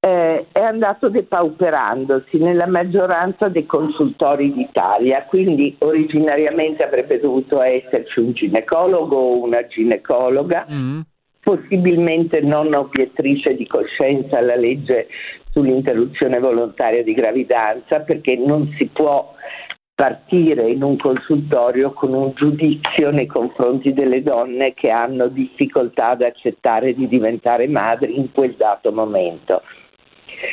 [0.00, 8.32] eh, è andato depauperandosi nella maggioranza dei consultori d'Italia, quindi originariamente avrebbe dovuto esserci un
[8.32, 11.00] ginecologo o una ginecologa, mm.
[11.40, 15.08] possibilmente non obiettrice di coscienza alla legge
[15.50, 19.34] sull'interruzione volontaria di gravidanza, perché non si può
[19.98, 26.22] partire in un consultorio con un giudizio nei confronti delle donne che hanno difficoltà ad
[26.22, 29.60] accettare di diventare madri in quel dato momento.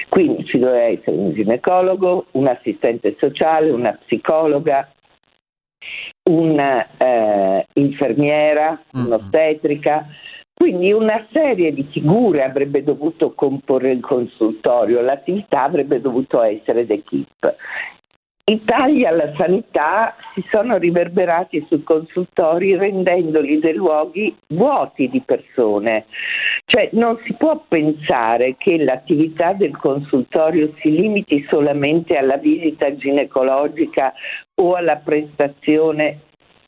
[0.09, 4.89] Quindi ci doveva essere un ginecologo, un assistente sociale, una psicologa,
[6.29, 10.07] un'infermiera, eh, un'ostetrica,
[10.53, 17.57] quindi una serie di figure avrebbe dovuto comporre il consultorio, l'attività avrebbe dovuto essere d'equipe.
[18.47, 26.05] I tagli alla sanità si sono riverberati sui consultori rendendoli dei luoghi vuoti di persone.
[26.65, 34.13] Cioè non si può pensare che l'attività del consultorio si limiti solamente alla visita ginecologica
[34.61, 36.19] o alla prestazione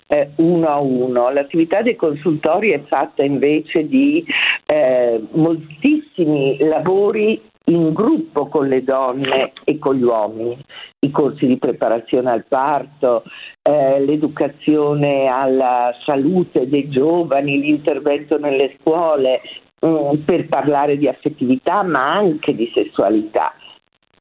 [0.08, 1.30] eh, uno a uno.
[1.30, 4.26] L'attività dei consultori è fatta invece di
[4.66, 7.40] eh, moltissimi lavori
[7.70, 10.58] in gruppo con le donne e con gli uomini,
[11.00, 13.24] i corsi di preparazione al parto,
[13.62, 19.42] eh, l'educazione alla salute dei giovani, l'intervento nelle scuole
[19.82, 23.54] mh, mm, per parlare di affettività ma anche di sessualità.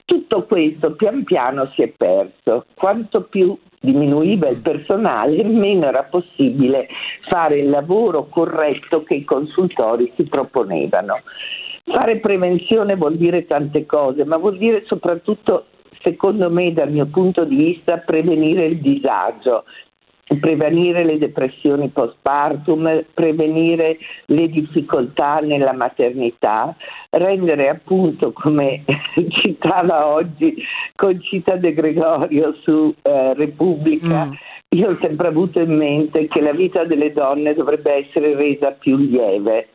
[0.05, 2.67] Tutto questo pian piano si è perso.
[2.75, 6.89] Quanto più diminuiva il personale, meno era possibile
[7.29, 11.21] fare il lavoro corretto che i consultori si proponevano.
[11.89, 15.67] Fare prevenzione vuol dire tante cose, ma vuol dire soprattutto,
[16.03, 19.63] secondo me, dal mio punto di vista, prevenire il disagio,
[20.41, 26.75] prevenire le depressioni postpartum, prevenire le difficoltà nella maternità,
[27.11, 28.83] rendere appunto, come
[29.41, 30.57] citava oggi
[30.97, 34.33] Concita De Gregorio su eh, Repubblica, mm.
[34.71, 38.97] io ho sempre avuto in mente che la vita delle donne dovrebbe essere resa più
[38.97, 39.69] lieve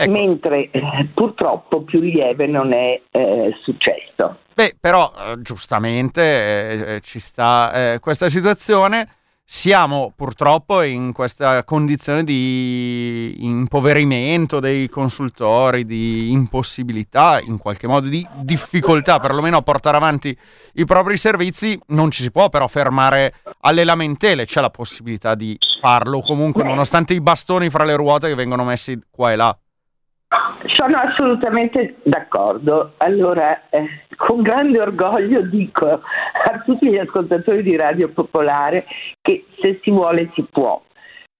[0.00, 0.12] Ecco.
[0.12, 4.38] Mentre eh, purtroppo più lieve non è eh, successo.
[4.54, 9.08] Beh, però eh, giustamente eh, eh, ci sta eh, questa situazione.
[9.42, 18.24] Siamo purtroppo in questa condizione di impoverimento dei consultori, di impossibilità, in qualche modo di
[18.42, 20.36] difficoltà perlomeno a portare avanti
[20.74, 21.76] i propri servizi.
[21.88, 27.14] Non ci si può però fermare alle lamentele, c'è la possibilità di farlo comunque, nonostante
[27.14, 29.58] i bastoni fra le ruote che vengono messi qua e là.
[30.76, 32.92] Sono assolutamente d'accordo.
[32.98, 33.86] Allora, eh,
[34.16, 38.84] con grande orgoglio dico a tutti gli ascoltatori di Radio Popolare
[39.22, 40.82] che se si vuole si può.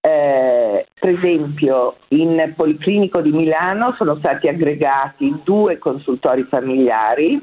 [0.01, 7.39] Eh, per esempio, in Policlinico di Milano sono stati aggregati due consultori familiari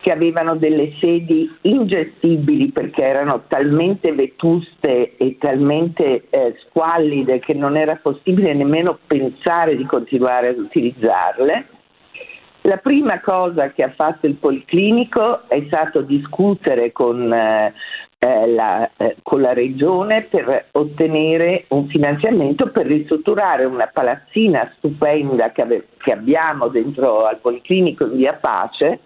[0.00, 7.76] che avevano delle sedi ingestibili perché erano talmente vetuste e talmente eh, squallide che non
[7.76, 11.66] era possibile nemmeno pensare di continuare ad utilizzarle.
[12.62, 17.72] La prima cosa che ha fatto il Policlinico è stato discutere con, eh,
[18.18, 25.52] eh la, eh, con la Regione per ottenere un finanziamento per ristrutturare una palazzina stupenda
[25.52, 29.00] che, ave- che abbiamo dentro al Policlinico in via Pace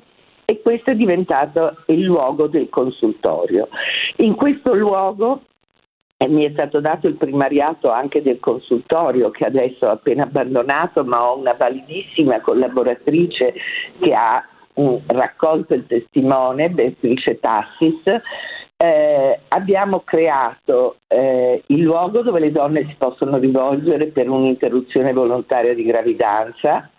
[0.45, 3.69] e questo è diventato il luogo del consultorio.
[4.17, 5.43] In questo luogo
[6.17, 11.05] eh, mi è stato dato il primariato anche del consultorio che adesso ho appena abbandonato,
[11.05, 13.55] ma ho una validissima collaboratrice
[13.99, 18.03] che ha um, raccolto il testimone, Beatrice Tassis.
[18.77, 25.75] Eh, abbiamo creato eh, il luogo dove le donne si possono rivolgere per un'interruzione volontaria
[25.75, 26.91] di gravidanza,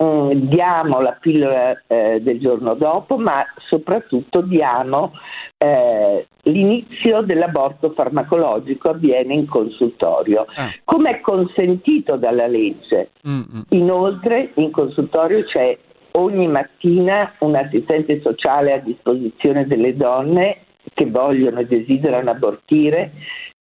[0.00, 5.12] Mm, diamo la pillola eh, del giorno dopo, ma soprattutto diamo
[5.56, 10.72] eh, l'inizio dell'aborto farmacologico avviene in consultorio, ah.
[10.84, 13.10] come è consentito dalla legge.
[13.28, 13.60] Mm-hmm.
[13.70, 15.76] Inoltre in consultorio c'è
[16.12, 20.58] ogni mattina un assistente sociale a disposizione delle donne
[20.94, 23.12] che vogliono e desiderano abortire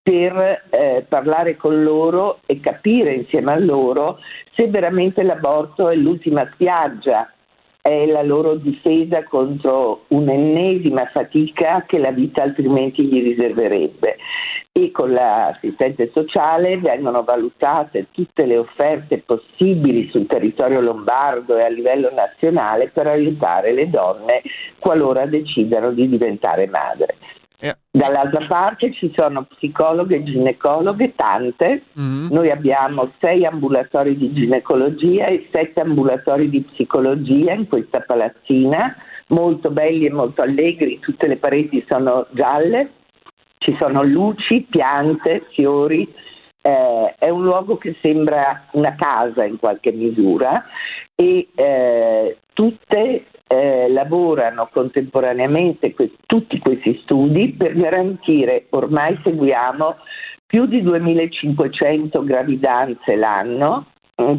[0.02, 4.20] per eh, parlare con loro e capire insieme a loro
[4.56, 7.30] se veramente l'aborto è l'ultima spiaggia,
[7.88, 14.18] è la loro difesa contro un'ennesima fatica che la vita altrimenti gli riserverebbe.
[14.74, 21.70] E con l'assistente sociale vengono valutate tutte le offerte possibili sul territorio lombardo e a
[21.70, 24.42] livello nazionale per aiutare le donne
[24.80, 27.16] qualora decidano di diventare madre.
[27.60, 27.76] Yeah.
[27.90, 31.86] Dall'altra parte ci sono psicologhe e ginecologhe, tante.
[32.00, 32.28] Mm-hmm.
[32.30, 38.96] Noi abbiamo sei ambulatori di ginecologia e sette ambulatori di psicologia in questa palazzina,
[39.30, 42.92] molto belli e molto allegri, tutte le pareti sono gialle,
[43.58, 46.08] ci sono luci, piante, fiori.
[46.68, 50.66] Eh, è un luogo che sembra una casa in qualche misura
[51.16, 59.96] e eh, tutte eh, lavorano contemporaneamente que- tutti questi studi per garantire, ormai seguiamo
[60.46, 63.86] più di 2500 gravidanze l'anno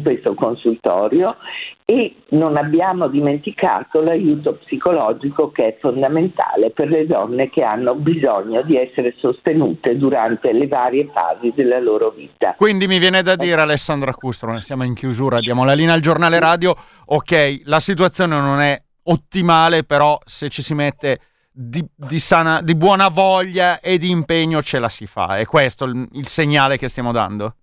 [0.01, 1.37] questo consultorio
[1.85, 8.61] e non abbiamo dimenticato l'aiuto psicologico che è fondamentale per le donne che hanno bisogno
[8.63, 12.55] di essere sostenute durante le varie fasi della loro vita.
[12.57, 16.39] Quindi mi viene da dire Alessandra Custro, siamo in chiusura, diamo la linea al giornale
[16.39, 16.75] radio,
[17.05, 21.19] ok, la situazione non è ottimale, però se ci si mette
[21.49, 25.37] di, di, sana, di buona voglia e di impegno ce la si fa.
[25.37, 27.55] È questo il, il segnale che stiamo dando?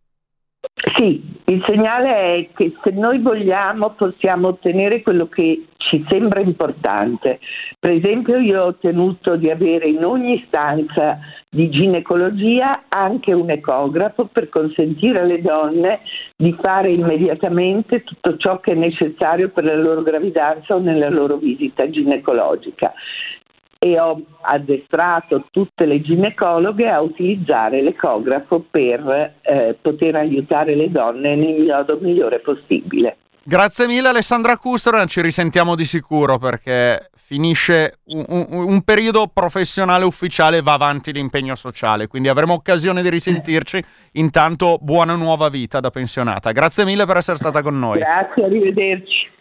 [0.97, 7.39] Sì, il segnale è che se noi vogliamo possiamo ottenere quello che ci sembra importante.
[7.79, 11.19] Per esempio io ho ottenuto di avere in ogni stanza
[11.49, 16.01] di ginecologia anche un ecografo per consentire alle donne
[16.37, 21.37] di fare immediatamente tutto ciò che è necessario per la loro gravidanza o nella loro
[21.37, 22.93] visita ginecologica
[23.79, 31.35] e ho addestrato tutte le ginecologhe a utilizzare l'ecografo per eh, poter aiutare le donne
[31.35, 33.17] nel modo migliore possibile.
[33.43, 40.05] Grazie mille Alessandra Custro, ci risentiamo di sicuro perché finisce un, un, un, periodo professionale
[40.05, 43.83] ufficiale e va avanti l'impegno sociale, quindi avremo occasione di risentirci.
[44.13, 46.53] Intanto buona nuova vita da pensionata.
[46.53, 47.99] Grazie mille per essere stata con noi.
[47.99, 49.35] Grazie, arrivederci.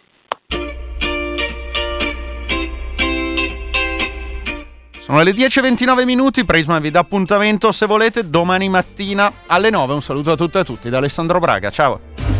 [5.05, 9.93] Sono le 10.29 minuti, Prisma vi dà appuntamento se volete domani mattina alle 9.
[9.93, 12.34] Un saluto a tutte e a tutti da Alessandro Braga, ciao!